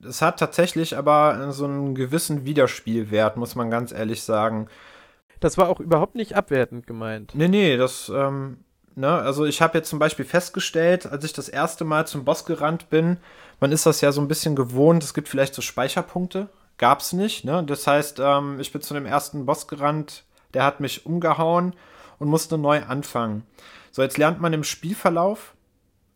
Es 0.07 0.23
hat 0.23 0.41
tatsächlich 0.41 0.97
aber 0.97 1.53
so 1.53 1.67
einen 1.67 1.95
gewissen 1.95 2.45
Wiederspielwert, 2.45 3.37
muss 3.37 3.55
man 3.55 3.71
ganz 3.71 3.93
ehrlich 3.93 4.23
sagen. 4.23 4.69
Das 5.41 5.57
war 5.57 5.69
auch 5.69 5.79
überhaupt 5.79 6.17
nicht 6.17 6.35
abwertend 6.35 6.87
gemeint. 6.87 7.33
Nee, 7.35 7.49
nee, 7.49 7.77
das, 7.77 8.11
ähm, 8.13 8.59
ne, 8.97 9.13
also 9.13 9.45
ich 9.45 9.63
habe 9.63 9.79
jetzt 9.79 9.89
zum 9.89 10.01
Beispiel 10.01 10.25
festgestellt, 10.25 11.07
als 11.07 11.25
ich 11.25 11.33
das 11.33 11.49
erste 11.49 11.85
Mal 11.85 12.09
zum 12.09 12.25
Boss 12.25 12.45
gerannt 12.45 12.91
bin, 12.91 13.19
man 13.61 13.71
ist 13.71 13.87
das 13.87 14.01
ja 14.01 14.11
so 14.11 14.21
ein 14.21 14.29
bisschen 14.29 14.57
gewohnt, 14.57 15.05
es 15.05 15.15
gibt 15.15 15.29
vielleicht 15.29 15.55
so 15.55 15.63
Speicherpunkte, 15.63 16.49
gab's 16.77 17.13
nicht, 17.13 17.45
ne? 17.45 17.63
Das 17.65 17.87
heißt, 17.87 18.19
ähm, 18.21 18.59
ich 18.59 18.73
bin 18.73 18.83
zu 18.83 18.95
dem 18.95 19.07
ersten 19.07 19.47
Boss 19.47 19.69
gerannt, 19.69 20.25
der 20.55 20.65
hat 20.65 20.81
mich 20.81 21.07
umgehauen 21.07 21.75
und 22.19 22.29
musste 22.29 22.59
neu 22.59 22.83
anfangen. 22.83 23.45
So, 23.93 24.03
jetzt 24.03 24.19
lernt 24.19 24.41
man 24.41 24.53
im 24.53 24.65
Spielverlauf 24.65 25.55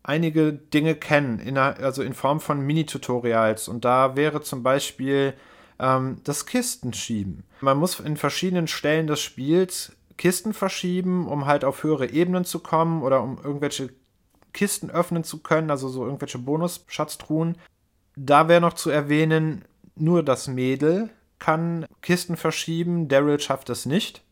einige 0.02 0.52
Dinge 0.52 0.94
kennen, 0.94 1.38
in, 1.38 1.56
also 1.58 2.02
in 2.02 2.14
Form 2.14 2.40
von 2.40 2.60
Mini-Tutorials. 2.60 3.68
Und 3.68 3.84
da 3.84 4.16
wäre 4.16 4.40
zum 4.40 4.62
Beispiel 4.62 5.34
ähm, 5.78 6.18
das 6.24 6.46
Kistenschieben. 6.46 7.44
Man 7.60 7.78
muss 7.78 8.00
in 8.00 8.16
verschiedenen 8.16 8.66
Stellen 8.66 9.06
des 9.06 9.20
Spiels 9.20 9.92
Kisten 10.16 10.54
verschieben, 10.54 11.26
um 11.26 11.46
halt 11.46 11.64
auf 11.64 11.82
höhere 11.82 12.10
Ebenen 12.10 12.44
zu 12.44 12.60
kommen 12.60 13.02
oder 13.02 13.22
um 13.22 13.38
irgendwelche 13.42 13.90
Kisten 14.52 14.90
öffnen 14.90 15.24
zu 15.24 15.42
können, 15.42 15.70
also 15.70 15.88
so 15.88 16.04
irgendwelche 16.04 16.38
Bonus-Schatztruhen. 16.38 17.56
Da 18.16 18.48
wäre 18.48 18.60
noch 18.60 18.74
zu 18.74 18.90
erwähnen, 18.90 19.64
nur 19.94 20.22
das 20.22 20.48
Mädel 20.48 21.10
kann 21.38 21.86
Kisten 22.02 22.36
verschieben, 22.36 23.08
Daryl 23.08 23.40
schafft 23.40 23.70
es 23.70 23.86
nicht. 23.86 24.22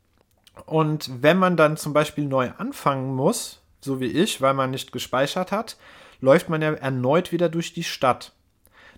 Und 0.67 1.23
wenn 1.23 1.39
man 1.39 1.57
dann 1.57 1.77
zum 1.77 1.93
Beispiel 1.93 2.25
neu 2.25 2.51
anfangen 2.59 3.15
muss, 3.15 3.60
so 3.81 4.01
wie 4.01 4.07
ich, 4.07 4.41
weil 4.41 4.55
man 4.55 4.71
nicht 4.71 4.93
gespeichert 4.93 5.53
hat, 5.53 5.77
läuft 6.21 6.49
man 6.49 6.63
ja 6.63 6.73
erneut 6.73 7.33
wieder 7.33 7.49
durch 7.49 7.73
die 7.73 7.85
Stadt. 7.85 8.33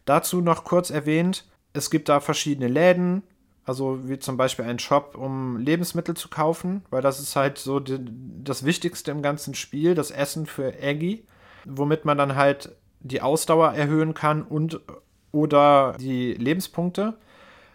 Dazu 0.04 0.40
noch 0.40 0.64
kurz 0.64 0.90
erwähnt, 0.90 1.46
es 1.72 1.90
gibt 1.90 2.08
da 2.08 2.20
verschiedene 2.20 2.68
Läden, 2.68 3.22
also 3.64 4.08
wie 4.08 4.18
zum 4.18 4.36
Beispiel 4.36 4.64
ein 4.64 4.80
Shop, 4.80 5.16
um 5.16 5.56
Lebensmittel 5.56 6.16
zu 6.16 6.28
kaufen, 6.28 6.84
weil 6.90 7.02
das 7.02 7.20
ist 7.20 7.36
halt 7.36 7.58
so 7.58 7.78
die, 7.78 7.98
das 8.42 8.64
Wichtigste 8.64 9.12
im 9.12 9.22
ganzen 9.22 9.54
Spiel, 9.54 9.94
das 9.94 10.10
Essen 10.10 10.46
für 10.46 10.74
Aggie, 10.82 11.24
womit 11.64 12.04
man 12.04 12.18
dann 12.18 12.34
halt 12.34 12.74
die 13.00 13.20
Ausdauer 13.20 13.72
erhöhen 13.72 14.14
kann 14.14 14.42
und 14.42 14.80
oder 15.30 15.94
die 15.98 16.34
Lebenspunkte. 16.34 17.14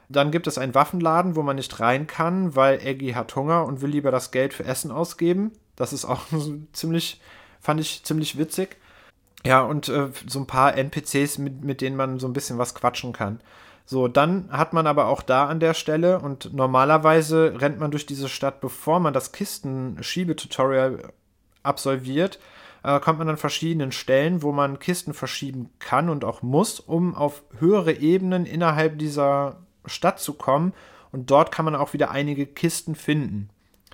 Dann 0.09 0.31
gibt 0.31 0.47
es 0.47 0.57
einen 0.57 0.75
Waffenladen, 0.75 1.35
wo 1.35 1.41
man 1.41 1.55
nicht 1.55 1.79
rein 1.79 2.07
kann, 2.07 2.55
weil 2.55 2.79
Aggie 2.79 3.15
hat 3.15 3.35
Hunger 3.35 3.65
und 3.65 3.81
will 3.81 3.89
lieber 3.89 4.11
das 4.11 4.31
Geld 4.31 4.53
für 4.53 4.63
Essen 4.63 4.91
ausgeben. 4.91 5.51
Das 5.77 5.93
ist 5.93 6.03
auch 6.03 6.23
ziemlich, 6.73 7.21
fand 7.61 7.79
ich 7.79 8.03
ziemlich 8.03 8.37
witzig. 8.37 8.75
Ja, 9.45 9.61
und 9.61 9.87
äh, 9.87 10.09
so 10.27 10.39
ein 10.39 10.47
paar 10.47 10.75
NPCs, 10.75 11.37
mit, 11.37 11.63
mit 11.63 11.79
denen 11.79 11.95
man 11.95 12.19
so 12.19 12.27
ein 12.27 12.33
bisschen 12.33 12.57
was 12.57 12.75
quatschen 12.75 13.13
kann. 13.13 13.39
So, 13.85 14.09
dann 14.09 14.51
hat 14.51 14.73
man 14.73 14.85
aber 14.85 15.05
auch 15.05 15.21
da 15.21 15.47
an 15.47 15.61
der 15.61 15.73
Stelle 15.73 16.19
und 16.19 16.53
normalerweise 16.53 17.53
rennt 17.61 17.79
man 17.79 17.91
durch 17.91 18.05
diese 18.05 18.27
Stadt, 18.27 18.59
bevor 18.59 18.99
man 18.99 19.13
das 19.13 19.31
Kisten-Schiebe-Tutorial 19.31 21.13
absolviert, 21.63 22.39
äh, 22.83 22.99
kommt 22.99 23.19
man 23.19 23.29
an 23.29 23.37
verschiedenen 23.37 23.93
Stellen, 23.93 24.41
wo 24.41 24.51
man 24.51 24.79
Kisten 24.79 25.13
verschieben 25.13 25.69
kann 25.79 26.09
und 26.09 26.25
auch 26.25 26.41
muss, 26.41 26.81
um 26.81 27.15
auf 27.15 27.43
höhere 27.59 27.93
Ebenen 27.93 28.45
innerhalb 28.45 28.99
dieser 28.99 29.61
Stadt 29.85 30.19
zu 30.19 30.33
kommen. 30.33 30.73
Und 31.13 31.31
dort 31.31 31.53
kann 31.53 31.63
man 31.63 31.75
auch 31.75 31.93
wieder 31.93 32.11
einige 32.11 32.45
Kisten 32.45 32.93
finden. 32.95 33.49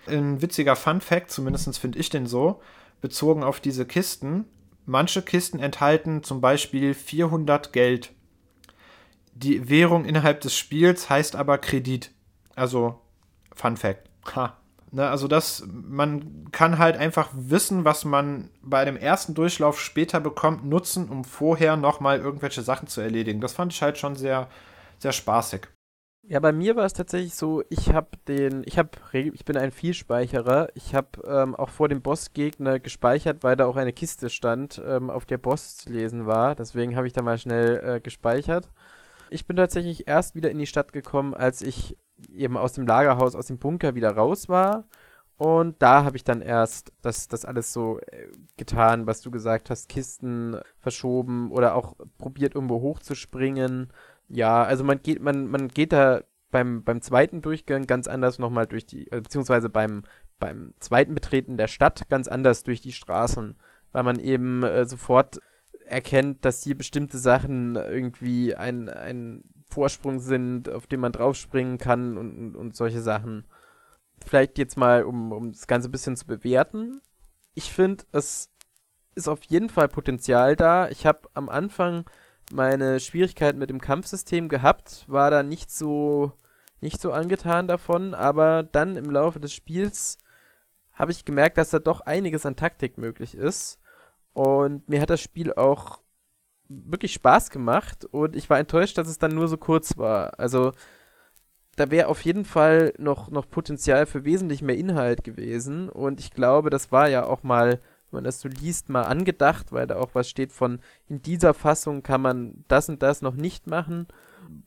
Ein 0.08 0.42
witziger 0.42 0.76
Fun-Fact, 0.76 1.32
zumindest 1.32 1.78
finde 1.80 2.00
ich 2.00 2.10
den 2.10 2.28
so, 2.28 2.62
bezogen 3.02 3.44
auf 3.44 3.60
diese 3.60 3.86
Kisten. 3.86 4.46
Manche 4.86 5.22
Kisten 5.22 5.60
enthalten 5.60 6.24
zum 6.24 6.42
Beispiel 6.42 6.94
400 6.94 7.72
Geld 7.72 8.12
die 9.36 9.70
Währung 9.70 10.06
innerhalb 10.06 10.42
des 10.42 10.56
Spiels 10.56 11.10
heißt 11.10 11.36
aber 11.36 11.58
Kredit. 11.58 12.12
Also, 12.56 13.00
Fun 13.56 13.78
Fact. 13.78 14.10
Ha. 14.36 14.58
Ne, 14.92 15.10
also 15.10 15.28
das, 15.28 15.64
man 15.68 16.52
kann 16.52 16.78
halt 16.78 16.98
einfach 16.98 17.30
wissen, 17.34 17.84
was 17.84 18.06
man 18.06 18.50
bei 18.62 18.86
dem 18.86 18.96
ersten 18.96 19.34
Durchlauf 19.34 19.80
später 19.80 20.20
bekommt, 20.20 20.66
nutzen, 20.66 21.10
um 21.10 21.24
vorher 21.24 21.78
nochmal 21.78 22.20
irgendwelche 22.20 22.62
Sachen 22.62 22.88
zu 22.88 23.02
erledigen. 23.02 23.42
Das 23.42 23.54
fand 23.54 23.74
ich 23.74 23.82
halt 23.82 23.98
schon 23.98 24.16
sehr, 24.16 24.50
sehr 25.00 25.12
spaßig. 25.12 25.68
Ja, 26.26 26.40
bei 26.40 26.54
mir 26.54 26.76
war 26.76 26.86
es 26.86 26.94
tatsächlich 26.94 27.36
so, 27.36 27.64
ich 27.70 27.92
habe 27.94 28.08
den, 28.28 28.64
ich 28.66 28.78
habe, 28.78 28.90
ich 29.12 29.44
bin 29.44 29.58
ein 29.58 29.72
Vielspeicherer. 29.72 30.70
Ich 30.74 30.96
habe 30.96 31.10
ähm, 31.26 31.54
auch 31.56 31.70
vor 31.70 31.90
dem 31.90 32.02
Bossgegner 32.02 32.80
gespeichert, 32.80 33.44
weil 33.44 33.58
da 33.58 33.66
auch 33.66 33.76
eine 33.76 33.92
Kiste 33.94 34.30
stand, 34.30 34.82
ähm, 34.86 35.10
auf 35.10 35.26
der 35.26 35.38
Boss 35.38 35.78
zu 35.78 35.90
lesen 35.92 36.26
war. 36.26 36.56
Deswegen 36.56 36.96
habe 36.96 37.08
ich 37.08 37.14
da 37.14 37.22
mal 37.22 37.38
schnell 37.38 37.82
äh, 37.84 38.00
gespeichert 38.00 38.70
ich 39.34 39.48
bin 39.48 39.58
tatsächlich 39.58 40.08
erst 40.08 40.36
wieder 40.36 40.52
in 40.52 40.60
die 40.60 40.68
Stadt 40.68 40.94
gekommen, 40.94 41.34
als 41.34 41.62
ich 41.62 41.98
eben 42.32 42.56
aus 42.56 42.74
dem 42.74 42.86
Lagerhaus, 42.86 43.36
aus 43.36 43.48
dem 43.48 43.58
Bunker 43.58 43.96
wieder 43.96 44.12
raus 44.12 44.48
war. 44.48 44.86
Und 45.38 45.82
da 45.82 46.04
habe 46.04 46.16
ich 46.16 46.24
dann 46.24 46.42
erst 46.42 46.94
das, 47.02 47.28
das 47.28 47.44
alles 47.44 47.74
so 47.74 48.00
äh, 48.00 48.28
getan, 48.58 49.08
was 49.08 49.22
du 49.22 49.32
gesagt 49.32 49.72
hast, 49.72 49.90
Kisten 49.90 50.58
verschoben 50.78 51.52
oder 51.52 51.74
auch 51.76 51.96
probiert, 52.20 52.54
irgendwo 52.54 52.82
hochzuspringen. 52.82 53.92
Ja, 54.28 54.64
also 54.64 54.84
man 54.84 55.02
geht, 55.02 55.22
man, 55.22 55.48
man 55.48 55.68
geht 55.68 55.94
da 55.94 56.24
beim, 56.52 56.84
beim 56.84 57.02
zweiten 57.02 57.42
Durchgang 57.42 57.86
ganz 57.88 58.08
anders 58.08 58.40
nochmal 58.40 58.68
durch 58.68 58.86
die, 58.86 59.12
äh, 59.12 59.22
beziehungsweise 59.22 59.70
beim, 59.70 60.04
beim 60.40 60.74
zweiten 60.80 61.16
Betreten 61.16 61.58
der 61.58 61.68
Stadt 61.68 62.08
ganz 62.10 62.28
anders 62.28 62.64
durch 62.64 62.82
die 62.82 62.94
Straßen, 62.94 63.58
weil 63.92 64.04
man 64.04 64.20
eben 64.20 64.64
äh, 64.64 64.86
sofort 64.86 65.40
erkennt, 65.86 66.46
dass 66.46 66.64
hier 66.64 66.78
bestimmte 66.78 67.18
Sachen 67.18 67.76
irgendwie 67.76 68.56
ein, 68.56 68.90
ein 68.90 69.44
Vorsprung 69.66 70.20
sind, 70.20 70.70
auf 70.70 70.88
den 70.88 71.00
man 71.00 71.12
draufspringen 71.12 71.78
kann 71.78 72.18
und, 72.18 72.38
und, 72.38 72.56
und 72.56 72.76
solche 72.76 73.02
Sachen. 73.02 73.46
Vielleicht 74.26 74.58
jetzt 74.58 74.78
mal, 74.78 75.04
um, 75.04 75.32
um 75.32 75.52
das 75.52 75.68
Ganze 75.68 75.90
ein 75.90 75.92
bisschen 75.92 76.16
zu 76.16 76.26
bewerten. 76.26 77.02
Ich 77.56 77.72
finde, 77.74 78.06
es 78.12 78.50
ist 79.16 79.28
auf 79.28 79.44
jeden 79.44 79.70
Fall 79.70 79.88
Potenzial 79.90 80.56
da. 80.56 80.90
Ich 80.90 81.06
habe 81.06 81.30
am 81.34 81.50
Anfang 81.50 82.06
meine 82.52 83.00
Schwierigkeiten 83.00 83.60
mit 83.60 83.70
dem 83.70 83.82
Kampfsystem 83.82 84.50
gehabt, 84.50 85.06
war 85.08 85.32
da 85.32 85.44
nicht 85.44 85.72
so 85.72 86.34
nicht 86.84 87.02
so 87.02 87.14
angetan 87.14 87.68
davon, 87.68 88.14
aber 88.14 88.62
dann 88.62 88.98
im 88.98 89.10
Laufe 89.10 89.40
des 89.40 89.54
Spiels 89.54 90.18
habe 90.92 91.12
ich 91.12 91.26
gemerkt, 91.26 91.58
dass 91.58 91.70
da 91.72 91.80
doch 91.80 92.02
einiges 92.02 92.46
an 92.46 92.56
Taktik 92.56 92.98
möglich 92.98 93.36
ist. 93.36 93.80
Und 94.34 94.88
mir 94.90 95.02
hat 95.02 95.10
das 95.10 95.22
Spiel 95.22 95.54
auch 95.54 96.02
wirklich 96.68 97.14
Spaß 97.14 97.50
gemacht 97.50 98.06
und 98.06 98.36
ich 98.36 98.50
war 98.50 98.60
enttäuscht, 98.60 98.98
dass 98.98 99.08
es 99.08 99.18
dann 99.18 99.34
nur 99.34 99.48
so 99.48 99.58
kurz 99.58 99.98
war. 99.98 100.40
Also 100.40 100.74
da 101.76 101.90
wäre 101.90 102.08
auf 102.08 102.22
jeden 102.22 102.46
Fall 102.46 102.94
noch, 102.98 103.30
noch 103.32 103.50
Potenzial 103.50 104.06
für 104.06 104.26
wesentlich 104.26 104.62
mehr 104.62 104.78
Inhalt 104.78 105.24
gewesen 105.24 105.90
und 105.90 106.20
ich 106.20 106.32
glaube, 106.32 106.70
das 106.70 106.92
war 106.92 107.10
ja 107.10 107.26
auch 107.26 107.44
mal, 107.44 107.80
wenn 108.14 108.18
man 108.18 108.24
das 108.26 108.42
so 108.42 108.48
liest, 108.48 108.90
mal 108.90 109.04
angedacht, 109.04 109.72
weil 109.72 109.88
da 109.88 109.98
auch 109.98 110.12
was 110.14 110.30
steht 110.30 110.52
von, 110.52 110.80
in 111.08 111.22
dieser 111.22 111.54
Fassung 111.54 112.04
kann 112.04 112.22
man 112.22 112.64
das 112.68 112.90
und 112.90 113.02
das 113.02 113.22
noch 113.22 113.36
nicht 113.36 113.68
machen. 113.68 114.08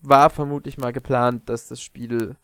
War 0.03 0.31
vermutlich 0.31 0.79
mal 0.79 0.93
geplant, 0.93 1.49
dass 1.49 1.69
das 1.69 1.81
Spiel 1.81 2.37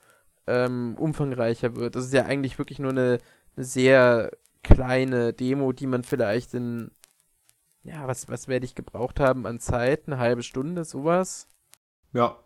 ähm, 0.46 0.96
umfangreicher 0.98 1.76
wird. 1.76 1.96
Das 1.96 2.04
ist 2.04 2.14
ja 2.14 2.24
eigentlich 2.24 2.58
wirklich 2.58 2.78
nur 2.78 2.90
eine, 2.90 3.18
eine 3.56 3.64
sehr 3.64 4.30
kleine 4.62 5.32
Demo, 5.32 5.72
die 5.72 5.86
man 5.86 6.04
vielleicht 6.04 6.54
in 6.54 6.90
ja, 7.84 8.06
was, 8.06 8.28
was 8.28 8.48
werde 8.48 8.64
ich 8.64 8.74
gebraucht 8.74 9.18
haben 9.20 9.46
an 9.46 9.58
Zeit? 9.58 10.02
Eine 10.06 10.18
halbe 10.18 10.42
Stunde, 10.42 10.84
sowas? 10.84 11.48
Ja. 12.12 12.36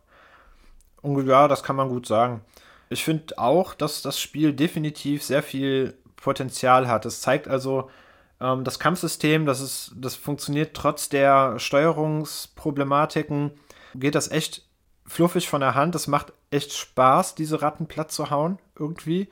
Und 1.02 1.26
ja, 1.26 1.46
das 1.46 1.62
kann 1.62 1.76
man 1.76 1.88
gut 1.88 2.06
sagen. 2.06 2.40
Ich 2.88 3.04
finde 3.04 3.38
auch, 3.38 3.74
dass 3.74 4.02
das 4.02 4.18
Spiel 4.18 4.54
definitiv 4.54 5.22
sehr 5.22 5.42
viel 5.42 5.98
Potenzial 6.16 6.88
hat. 6.88 7.04
Es 7.04 7.20
zeigt 7.20 7.48
also, 7.48 7.90
ähm, 8.40 8.64
das 8.64 8.78
Kampfsystem, 8.78 9.46
das, 9.46 9.60
ist, 9.60 9.92
das 9.96 10.14
funktioniert 10.14 10.74
trotz 10.74 11.08
der 11.08 11.58
Steuerungsproblematiken, 11.58 13.52
geht 13.94 14.14
das 14.14 14.30
echt 14.30 14.62
fluffig 15.06 15.48
von 15.48 15.60
der 15.60 15.74
Hand. 15.74 15.94
Es 15.94 16.06
macht 16.06 16.32
echt 16.50 16.72
Spaß, 16.72 17.34
diese 17.34 17.62
Ratten 17.62 17.86
platt 17.86 18.12
zu 18.12 18.30
hauen, 18.30 18.58
irgendwie. 18.78 19.28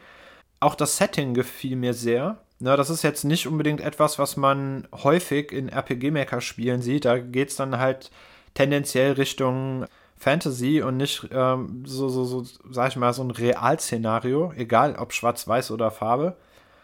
Auch 0.61 0.75
das 0.75 0.97
Setting 0.97 1.35
gefiel 1.35 1.77
mir 1.77 1.95
sehr. 1.95 2.39
Na, 2.61 2.77
das 2.77 2.89
ist 2.89 3.03
jetzt 3.03 3.25
nicht 3.25 3.47
unbedingt 3.47 3.81
etwas, 3.81 4.19
was 4.19 4.37
man 4.37 4.89
häufig 4.93 5.53
in 5.53 5.69
RPG-Maker-Spielen 5.69 6.81
sieht. 6.81 7.05
Da 7.05 7.19
geht 7.19 7.51
es 7.51 7.57
dann 7.57 7.79
halt 7.79 8.11
tendenziell 8.55 9.13
Richtung 9.13 9.87
Fantasy 10.17 10.81
und 10.81 10.97
nicht 10.97 11.29
ähm, 11.33 11.83
so, 11.85 12.09
so, 12.09 12.25
so, 12.25 12.45
sag 12.71 12.89
ich 12.89 12.97
mal, 12.97 13.13
so 13.13 13.23
ein 13.23 13.33
Realszenario, 13.33 14.53
egal 14.57 14.97
ob 14.97 15.13
schwarz-weiß 15.13 15.73
oder 15.73 15.91
Farbe. 15.91 16.37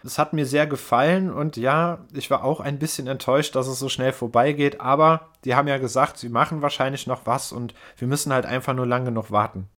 Es 0.02 0.18
hat 0.18 0.32
mir 0.32 0.46
sehr 0.46 0.66
gefallen 0.66 1.30
und 1.30 1.56
ja, 1.56 2.06
ich 2.12 2.30
war 2.30 2.42
auch 2.44 2.60
ein 2.60 2.78
bisschen 2.78 3.06
enttäuscht, 3.06 3.54
dass 3.54 3.66
es 3.66 3.78
so 3.78 3.88
schnell 3.88 4.12
vorbeigeht, 4.12 4.80
aber 4.80 5.28
die 5.44 5.54
haben 5.54 5.68
ja 5.68 5.78
gesagt, 5.78 6.16
sie 6.16 6.30
machen 6.30 6.62
wahrscheinlich 6.62 7.06
noch 7.06 7.26
was 7.26 7.52
und 7.52 7.74
wir 7.96 8.08
müssen 8.08 8.32
halt 8.32 8.46
einfach 8.46 8.74
nur 8.74 8.86
lange 8.86 9.10
noch 9.10 9.30
warten. 9.30 9.68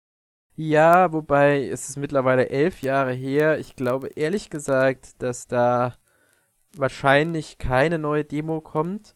Ja, 0.55 1.13
wobei 1.13 1.67
es 1.67 1.89
ist 1.89 1.97
mittlerweile 1.97 2.51
elf 2.51 2.83
Jahre 2.83 3.13
her. 3.13 3.59
Ich 3.59 3.75
glaube 3.75 4.09
ehrlich 4.09 4.51
gesagt, 4.51 5.23
dass 5.23 5.47
da 5.47 5.95
wahrscheinlich 6.77 7.59
keine 7.59 7.99
neue 7.99 8.25
Demo 8.25 8.61
kommt. 8.61 9.15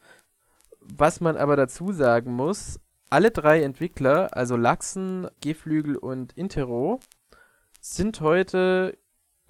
Was 0.80 1.20
man 1.20 1.36
aber 1.36 1.56
dazu 1.56 1.92
sagen 1.92 2.32
muss, 2.32 2.80
alle 3.10 3.30
drei 3.30 3.62
Entwickler, 3.62 4.34
also 4.36 4.56
Lachsen, 4.56 5.28
Geflügel 5.40 5.96
und 5.96 6.32
Intero, 6.32 7.00
sind 7.80 8.20
heute 8.20 8.96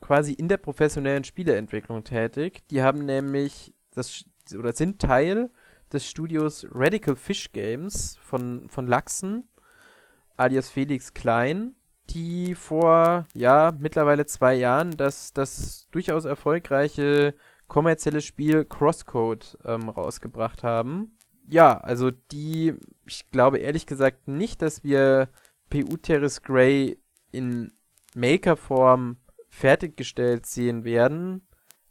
quasi 0.06 0.32
in 0.32 0.46
der 0.46 0.58
professionellen 0.58 1.24
Spieleentwicklung 1.24 2.04
tätig. 2.04 2.62
Die 2.70 2.80
haben 2.80 3.04
nämlich 3.04 3.74
das 3.92 4.24
oder 4.56 4.72
sind 4.72 5.00
Teil 5.00 5.50
des 5.92 6.08
Studios 6.08 6.64
Radical 6.70 7.16
Fish 7.16 7.50
Games 7.50 8.16
von, 8.22 8.68
von 8.68 8.86
Lachsen, 8.86 9.48
alias 10.36 10.70
Felix 10.70 11.12
Klein, 11.12 11.74
die 12.10 12.54
vor, 12.54 13.26
ja, 13.34 13.72
mittlerweile 13.76 14.26
zwei 14.26 14.54
Jahren 14.54 14.92
das, 14.92 15.32
das 15.32 15.88
durchaus 15.90 16.24
erfolgreiche 16.24 17.34
kommerzielle 17.66 18.20
Spiel 18.20 18.64
Crosscode 18.64 19.58
ähm, 19.64 19.88
rausgebracht 19.88 20.62
haben. 20.62 21.18
Ja, 21.48 21.78
also 21.78 22.12
die, 22.12 22.74
ich 23.06 23.28
glaube 23.32 23.58
ehrlich 23.58 23.86
gesagt 23.86 24.28
nicht, 24.28 24.62
dass 24.62 24.84
wir 24.84 25.30
PU 25.68 25.96
Terrace 25.96 26.42
Grey 26.42 26.96
in 27.32 27.72
Maker-Form 28.14 29.16
fertiggestellt 29.56 30.46
sehen 30.46 30.84
werden. 30.84 31.46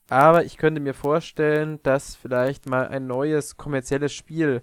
Aber 0.09 0.45
ich 0.45 0.57
könnte 0.57 0.79
mir 0.79 0.93
vorstellen, 0.93 1.79
dass 1.81 2.15
vielleicht 2.15 2.69
mal 2.69 2.87
ein 2.87 3.07
neues 3.07 3.57
kommerzielles 3.57 4.13
Spiel 4.13 4.61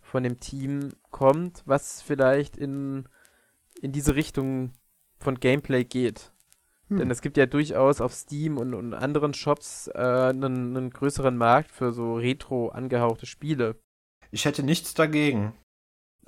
von 0.00 0.22
dem 0.22 0.38
Team 0.38 0.90
kommt, 1.10 1.62
was 1.66 2.00
vielleicht 2.00 2.56
in, 2.56 3.08
in 3.80 3.90
diese 3.90 4.14
Richtung 4.14 4.72
von 5.18 5.40
Gameplay 5.40 5.84
geht. 5.84 6.32
Hm. 6.88 6.98
Denn 6.98 7.10
es 7.10 7.22
gibt 7.22 7.36
ja 7.36 7.46
durchaus 7.46 8.00
auf 8.00 8.12
Steam 8.12 8.56
und, 8.56 8.74
und 8.74 8.94
anderen 8.94 9.34
Shops 9.34 9.88
äh, 9.88 9.98
einen, 9.98 10.76
einen 10.76 10.90
größeren 10.90 11.36
Markt 11.36 11.72
für 11.72 11.92
so 11.92 12.14
retro 12.14 12.68
angehauchte 12.68 13.26
Spiele. 13.26 13.80
Ich 14.30 14.44
hätte 14.44 14.62
nichts 14.62 14.94
dagegen 14.94 15.54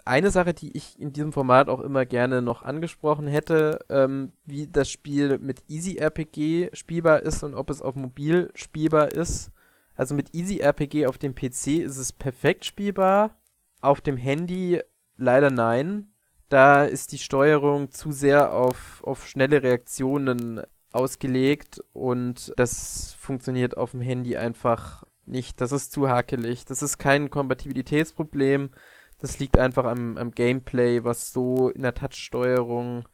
eine 0.06 0.30
Sache, 0.30 0.54
die 0.54 0.76
ich 0.76 0.98
in 1.00 1.12
diesem 1.12 1.32
Format 1.32 1.68
auch 1.68 1.80
immer 1.80 2.06
gerne 2.06 2.40
noch 2.40 2.62
angesprochen 2.62 3.26
hätte, 3.26 3.84
ähm, 3.88 4.32
wie 4.44 4.68
das 4.68 4.88
Spiel 4.88 5.38
mit 5.38 5.62
Easy 5.68 5.96
RPG 5.96 6.70
spielbar 6.74 7.22
ist 7.22 7.42
und 7.42 7.54
ob 7.54 7.70
es 7.70 7.82
auf 7.82 7.96
mobil 7.96 8.50
spielbar 8.54 9.12
ist. 9.12 9.50
Also 9.96 10.14
mit 10.14 10.34
Easy 10.34 10.60
RPG 10.60 11.06
auf 11.06 11.18
dem 11.18 11.34
PC 11.34 11.78
ist 11.82 11.96
es 11.96 12.12
perfekt 12.12 12.64
spielbar, 12.64 13.36
auf 13.80 14.00
dem 14.00 14.16
Handy 14.16 14.80
leider 15.16 15.50
nein. 15.50 16.12
Da 16.48 16.84
ist 16.84 17.10
die 17.10 17.18
Steuerung 17.18 17.90
zu 17.90 18.12
sehr 18.12 18.52
auf, 18.52 19.02
auf 19.02 19.26
schnelle 19.26 19.62
Reaktionen 19.62 20.62
ausgelegt 20.92 21.82
und 21.92 22.52
das 22.56 23.14
funktioniert 23.18 23.76
auf 23.76 23.90
dem 23.90 24.00
Handy 24.00 24.36
einfach 24.36 25.04
nicht. 25.24 25.60
Das 25.60 25.72
ist 25.72 25.90
zu 25.90 26.08
hakelig. 26.08 26.64
Das 26.64 26.82
ist 26.82 26.98
kein 26.98 27.30
Kompatibilitätsproblem. 27.30 28.70
Das 29.18 29.38
liegt 29.38 29.58
einfach 29.58 29.84
am, 29.84 30.18
am 30.18 30.30
Gameplay, 30.32 31.04
was 31.04 31.32
so 31.32 31.70
in 31.70 31.82
der 31.82 31.94
Touch-Steuerung 31.94 33.08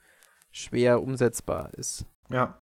schwer 0.51 1.03
umsetzbar 1.03 1.73
ist. 1.75 2.07
Ja. 2.29 2.59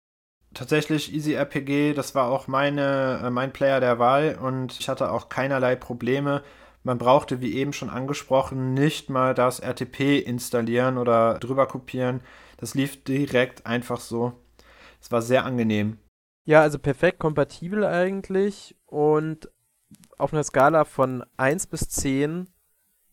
Tatsächlich 0.53 1.15
Easy 1.15 1.35
RPG, 1.35 1.95
das 1.95 2.17
war 2.17 2.29
auch 2.29 2.49
meine, 2.49 3.21
äh, 3.23 3.31
mein 3.31 3.53
Player 3.53 3.79
der 3.79 4.01
Wahl 4.01 4.37
und 4.41 4.79
ich 4.81 4.89
hatte 4.89 5.13
auch 5.13 5.29
keinerlei 5.29 5.77
Probleme. 5.77 6.43
Man 6.83 6.99
brauchte, 6.99 7.41
wie 7.41 7.55
eben 7.55 7.73
schon 7.73 7.89
angesprochen, 7.89 8.75
nicht 8.75 9.11
mal 9.11 9.33
das 9.33 9.61
RTP 9.61 10.19
installieren 10.19 10.99
oder 10.99 11.39
drüber 11.39 11.67
kopieren. 11.67 12.21
Das 12.57 12.75
lief 12.75 13.05
direkt 13.05 13.65
einfach 13.65 14.01
so. 14.01 14.33
Es 15.01 15.13
war 15.13 15.23
sehr 15.23 15.45
angenehm. 15.45 15.99
Ja, 16.45 16.63
also 16.63 16.79
perfekt 16.79 17.21
kompatibel 17.21 17.85
eigentlich 17.85 18.77
und 18.87 19.51
auf 20.19 20.33
einer 20.33 20.43
Skala 20.43 20.85
von 20.85 21.25
1 21.37 21.69
bis 21.69 21.89
10 21.89 22.49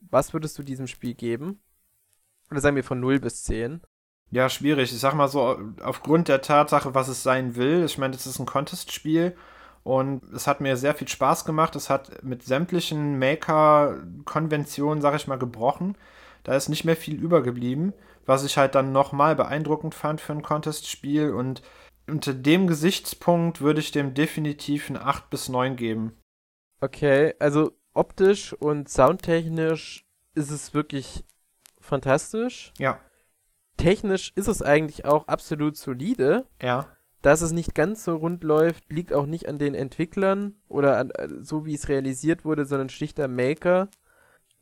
was 0.01 0.33
würdest 0.33 0.57
du 0.57 0.63
diesem 0.63 0.87
Spiel 0.87 1.13
geben? 1.13 1.61
Oder 2.51 2.61
sagen 2.61 2.75
wir 2.75 2.83
von 2.83 2.99
0 2.99 3.19
bis 3.19 3.43
10? 3.43 3.81
Ja, 4.29 4.49
schwierig. 4.49 4.91
Ich 4.91 4.99
sag 4.99 5.13
mal 5.13 5.27
so, 5.27 5.57
aufgrund 5.81 6.27
der 6.27 6.41
Tatsache, 6.41 6.93
was 6.93 7.07
es 7.07 7.23
sein 7.23 7.55
will. 7.55 7.85
Ich 7.85 7.97
meine, 7.97 8.13
das 8.13 8.27
ist 8.27 8.39
ein 8.39 8.45
Contest-Spiel 8.45 9.35
und 9.83 10.21
es 10.33 10.47
hat 10.47 10.59
mir 10.59 10.75
sehr 10.75 10.95
viel 10.95 11.07
Spaß 11.07 11.45
gemacht. 11.45 11.75
Es 11.75 11.89
hat 11.89 12.23
mit 12.23 12.43
sämtlichen 12.43 13.19
Maker-Konventionen, 13.19 15.01
sag 15.01 15.15
ich 15.15 15.27
mal, 15.27 15.37
gebrochen. 15.39 15.97
Da 16.43 16.55
ist 16.55 16.67
nicht 16.67 16.83
mehr 16.83 16.97
viel 16.97 17.15
übergeblieben, 17.15 17.93
was 18.25 18.43
ich 18.43 18.57
halt 18.57 18.75
dann 18.75 18.91
nochmal 18.91 19.35
beeindruckend 19.35 19.95
fand 19.95 20.19
für 20.19 20.33
ein 20.33 20.43
Contest-Spiel. 20.43 21.31
Und 21.31 21.61
unter 22.05 22.33
dem 22.33 22.67
Gesichtspunkt 22.67 23.61
würde 23.61 23.79
ich 23.79 23.91
dem 23.91 24.13
definitiv 24.13 24.89
ein 24.89 24.97
8 24.97 25.29
bis 25.29 25.47
9 25.47 25.77
geben. 25.77 26.17
Okay, 26.81 27.33
also 27.39 27.71
optisch 27.97 28.53
und 28.53 28.89
soundtechnisch 28.89 30.05
ist 30.35 30.51
es 30.51 30.73
wirklich 30.73 31.25
fantastisch. 31.79 32.71
Ja. 32.77 32.99
Technisch 33.77 34.31
ist 34.35 34.47
es 34.47 34.61
eigentlich 34.61 35.05
auch 35.05 35.27
absolut 35.27 35.77
solide. 35.77 36.45
Ja. 36.61 36.87
Dass 37.21 37.41
es 37.41 37.51
nicht 37.51 37.73
ganz 37.73 38.03
so 38.03 38.15
rund 38.15 38.43
läuft, 38.43 38.91
liegt 38.91 39.11
auch 39.11 39.25
nicht 39.25 39.49
an 39.49 39.57
den 39.57 39.73
Entwicklern 39.73 40.55
oder 40.67 40.97
an, 40.97 41.09
äh, 41.11 41.27
so 41.41 41.65
wie 41.65 41.73
es 41.73 41.89
realisiert 41.89 42.45
wurde, 42.45 42.65
sondern 42.65 42.89
schlicht 42.89 43.19
am 43.19 43.35
Maker. 43.35 43.89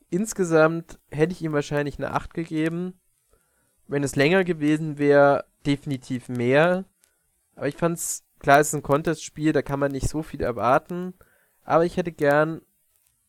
Insgesamt 0.08 0.98
hätte 1.10 1.32
ich 1.32 1.42
ihm 1.42 1.52
wahrscheinlich 1.52 1.98
eine 1.98 2.12
8 2.12 2.32
gegeben. 2.32 2.98
Wenn 3.86 4.02
es 4.02 4.16
länger 4.16 4.44
gewesen 4.44 4.98
wäre, 4.98 5.44
definitiv 5.66 6.28
mehr. 6.28 6.84
Aber 7.54 7.68
ich 7.68 7.76
fand's, 7.76 8.24
klar, 8.38 8.60
es 8.60 8.68
ist 8.68 8.74
ein 8.74 8.82
Contest-Spiel, 8.82 9.52
da 9.52 9.62
kann 9.62 9.78
man 9.78 9.92
nicht 9.92 10.08
so 10.08 10.22
viel 10.22 10.40
erwarten. 10.40 11.14
Aber 11.62 11.84
ich 11.84 11.96
hätte 11.96 12.12
gern 12.12 12.62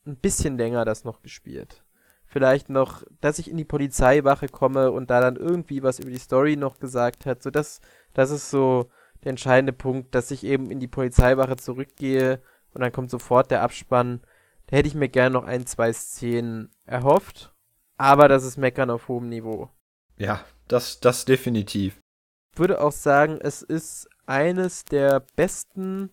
ein 0.07 0.15
bisschen 0.15 0.57
länger 0.57 0.85
das 0.85 1.03
noch 1.03 1.21
gespielt. 1.21 1.83
Vielleicht 2.25 2.69
noch, 2.69 3.03
dass 3.21 3.39
ich 3.39 3.49
in 3.49 3.57
die 3.57 3.65
Polizeiwache 3.65 4.47
komme 4.49 4.91
und 4.91 5.09
da 5.09 5.21
dann 5.21 5.37
irgendwie 5.37 5.81
was 5.83 5.99
über 5.99 6.09
die 6.09 6.17
Story 6.17 6.55
noch 6.55 6.79
gesagt 6.79 7.25
hat. 7.25 7.41
So 7.41 7.49
das, 7.49 7.79
das 8.13 8.31
ist 8.31 8.49
so 8.49 8.89
der 9.23 9.31
entscheidende 9.31 9.73
Punkt, 9.73 10.13
dass 10.13 10.31
ich 10.31 10.43
eben 10.43 10.69
in 10.69 10.79
die 10.79 10.87
Polizeiwache 10.87 11.55
zurückgehe 11.57 12.41
und 12.73 12.81
dann 12.81 12.91
kommt 12.91 13.09
sofort 13.09 13.49
der 13.49 13.61
Abspann. 13.61 14.21
Da 14.67 14.77
hätte 14.77 14.87
ich 14.87 14.95
mir 14.95 15.09
gerne 15.09 15.33
noch 15.33 15.45
ein, 15.45 15.65
zwei 15.65 15.93
Szenen 15.93 16.69
erhofft. 16.85 17.53
Aber 17.97 18.27
das 18.27 18.43
ist 18.43 18.57
Meckern 18.57 18.89
auf 18.89 19.07
hohem 19.07 19.29
Niveau. 19.29 19.69
Ja, 20.17 20.43
das, 20.67 20.99
das 20.99 21.25
definitiv. 21.25 21.99
Ich 22.53 22.59
würde 22.59 22.81
auch 22.81 22.91
sagen, 22.91 23.39
es 23.41 23.61
ist 23.61 24.09
eines 24.25 24.85
der 24.85 25.21
besten 25.35 26.11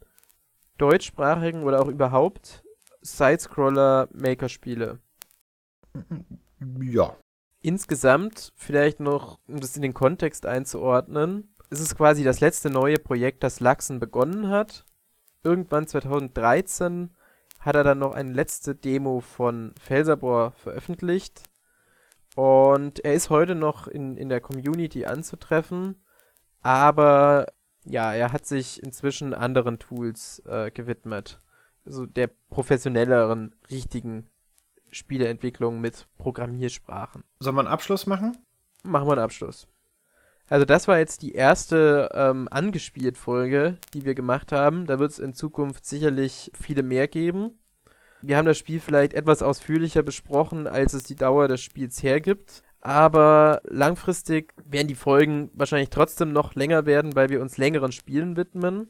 deutschsprachigen 0.78 1.64
oder 1.64 1.82
auch 1.82 1.88
überhaupt 1.88 2.63
Sidescroller-Maker-Spiele. 3.04 4.98
Ja. 6.80 7.16
Insgesamt, 7.60 8.52
vielleicht 8.56 9.00
noch, 9.00 9.38
um 9.46 9.60
das 9.60 9.76
in 9.76 9.82
den 9.82 9.94
Kontext 9.94 10.46
einzuordnen, 10.46 11.54
ist 11.70 11.80
es 11.80 11.94
quasi 11.94 12.24
das 12.24 12.40
letzte 12.40 12.70
neue 12.70 12.98
Projekt, 12.98 13.42
das 13.42 13.60
Lachsen 13.60 14.00
begonnen 14.00 14.48
hat. 14.48 14.84
Irgendwann 15.42 15.86
2013 15.86 17.10
hat 17.60 17.76
er 17.76 17.84
dann 17.84 17.98
noch 17.98 18.14
eine 18.14 18.32
letzte 18.32 18.74
Demo 18.74 19.20
von 19.20 19.74
Felserbohr 19.80 20.52
veröffentlicht. 20.52 21.42
Und 22.36 23.04
er 23.04 23.14
ist 23.14 23.30
heute 23.30 23.54
noch 23.54 23.86
in, 23.86 24.16
in 24.16 24.28
der 24.28 24.40
Community 24.40 25.04
anzutreffen. 25.06 26.02
Aber 26.60 27.46
ja, 27.84 28.12
er 28.14 28.32
hat 28.32 28.46
sich 28.46 28.82
inzwischen 28.82 29.34
anderen 29.34 29.78
Tools 29.78 30.42
äh, 30.46 30.70
gewidmet 30.70 31.40
so 31.84 32.06
der 32.06 32.30
professionelleren, 32.50 33.54
richtigen 33.70 34.28
Spieleentwicklung 34.90 35.80
mit 35.80 36.06
Programmiersprachen. 36.18 37.24
Soll 37.40 37.52
man 37.52 37.66
einen 37.66 37.74
Abschluss 37.74 38.06
machen? 38.06 38.36
Machen 38.82 39.08
wir 39.08 39.12
einen 39.12 39.22
Abschluss. 39.22 39.66
Also 40.48 40.66
das 40.66 40.88
war 40.88 40.98
jetzt 40.98 41.22
die 41.22 41.32
erste 41.32 42.10
ähm, 42.12 42.48
angespielt 42.50 43.16
Folge, 43.16 43.78
die 43.94 44.04
wir 44.04 44.14
gemacht 44.14 44.52
haben. 44.52 44.86
Da 44.86 44.98
wird 44.98 45.10
es 45.10 45.18
in 45.18 45.32
Zukunft 45.32 45.86
sicherlich 45.86 46.50
viele 46.54 46.82
mehr 46.82 47.08
geben. 47.08 47.58
Wir 48.20 48.36
haben 48.36 48.46
das 48.46 48.58
Spiel 48.58 48.80
vielleicht 48.80 49.14
etwas 49.14 49.42
ausführlicher 49.42 50.02
besprochen, 50.02 50.66
als 50.66 50.92
es 50.92 51.02
die 51.02 51.16
Dauer 51.16 51.48
des 51.48 51.60
Spiels 51.60 52.02
hergibt. 52.02 52.62
Aber 52.80 53.62
langfristig 53.64 54.52
werden 54.64 54.88
die 54.88 54.94
Folgen 54.94 55.50
wahrscheinlich 55.54 55.88
trotzdem 55.88 56.32
noch 56.32 56.54
länger 56.54 56.84
werden, 56.84 57.16
weil 57.16 57.30
wir 57.30 57.40
uns 57.40 57.56
längeren 57.56 57.92
Spielen 57.92 58.36
widmen. 58.36 58.88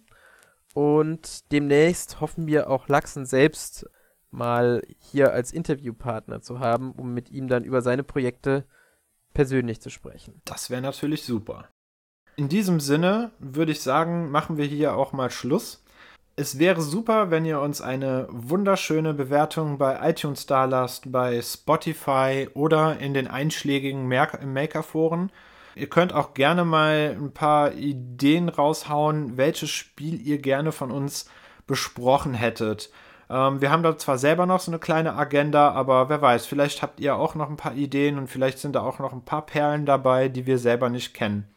Und 0.74 1.50
demnächst 1.52 2.20
hoffen 2.20 2.46
wir 2.46 2.68
auch 2.68 2.88
Lachsen 2.88 3.24
selbst 3.24 3.88
mal 4.30 4.82
hier 4.98 5.32
als 5.32 5.52
Interviewpartner 5.52 6.42
zu 6.42 6.58
haben, 6.58 6.92
um 6.92 7.14
mit 7.14 7.30
ihm 7.30 7.48
dann 7.48 7.64
über 7.64 7.80
seine 7.80 8.02
Projekte 8.02 8.66
persönlich 9.32 9.80
zu 9.80 9.90
sprechen. 9.90 10.42
Das 10.44 10.70
wäre 10.70 10.82
natürlich 10.82 11.22
super. 11.22 11.68
In 12.36 12.48
diesem 12.48 12.80
Sinne 12.80 13.30
würde 13.38 13.70
ich 13.72 13.80
sagen, 13.80 14.30
machen 14.30 14.56
wir 14.56 14.64
hier 14.64 14.96
auch 14.96 15.12
mal 15.12 15.30
Schluss. 15.30 15.84
Es 16.34 16.58
wäre 16.58 16.80
super, 16.80 17.30
wenn 17.30 17.44
ihr 17.44 17.60
uns 17.60 17.80
eine 17.80 18.26
wunderschöne 18.28 19.14
Bewertung 19.14 19.78
bei 19.78 20.10
iTunes 20.10 20.46
da 20.46 20.64
lasst, 20.64 21.12
bei 21.12 21.40
Spotify 21.40 22.48
oder 22.54 22.98
in 22.98 23.14
den 23.14 23.28
einschlägigen 23.28 24.08
Maker-Foren. 24.08 25.30
Ihr 25.76 25.88
könnt 25.88 26.12
auch 26.12 26.34
gerne 26.34 26.64
mal 26.64 27.16
ein 27.18 27.32
paar 27.32 27.72
Ideen 27.72 28.48
raushauen, 28.48 29.36
welches 29.36 29.70
Spiel 29.70 30.20
ihr 30.20 30.38
gerne 30.38 30.72
von 30.72 30.90
uns 30.90 31.28
besprochen 31.66 32.34
hättet. 32.34 32.90
Ähm, 33.28 33.60
wir 33.60 33.70
haben 33.70 33.82
da 33.82 33.96
zwar 33.96 34.18
selber 34.18 34.46
noch 34.46 34.60
so 34.60 34.70
eine 34.70 34.78
kleine 34.78 35.14
Agenda, 35.14 35.72
aber 35.72 36.08
wer 36.08 36.20
weiß, 36.20 36.46
vielleicht 36.46 36.82
habt 36.82 37.00
ihr 37.00 37.16
auch 37.16 37.34
noch 37.34 37.48
ein 37.48 37.56
paar 37.56 37.74
Ideen 37.74 38.18
und 38.18 38.28
vielleicht 38.28 38.58
sind 38.58 38.76
da 38.76 38.82
auch 38.82 38.98
noch 38.98 39.12
ein 39.12 39.24
paar 39.24 39.46
Perlen 39.46 39.86
dabei, 39.86 40.28
die 40.28 40.46
wir 40.46 40.58
selber 40.58 40.88
nicht 40.90 41.14
kennen. 41.14 41.48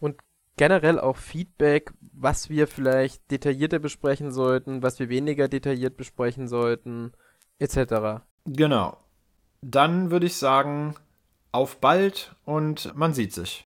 Und 0.00 0.16
generell 0.56 0.98
auch 0.98 1.16
Feedback, 1.16 1.92
was 2.12 2.48
wir 2.48 2.66
vielleicht 2.66 3.30
detaillierter 3.30 3.78
besprechen 3.78 4.32
sollten, 4.32 4.82
was 4.82 4.98
wir 4.98 5.08
weniger 5.08 5.48
detailliert 5.48 5.96
besprechen 5.96 6.48
sollten, 6.48 7.12
etc. 7.58 8.22
Genau. 8.46 8.96
Dann 9.60 10.10
würde 10.10 10.26
ich 10.26 10.36
sagen, 10.36 10.96
auf 11.52 11.76
bald 11.80 12.34
und 12.44 12.94
man 12.96 13.14
sieht 13.14 13.32
sich. 13.32 13.60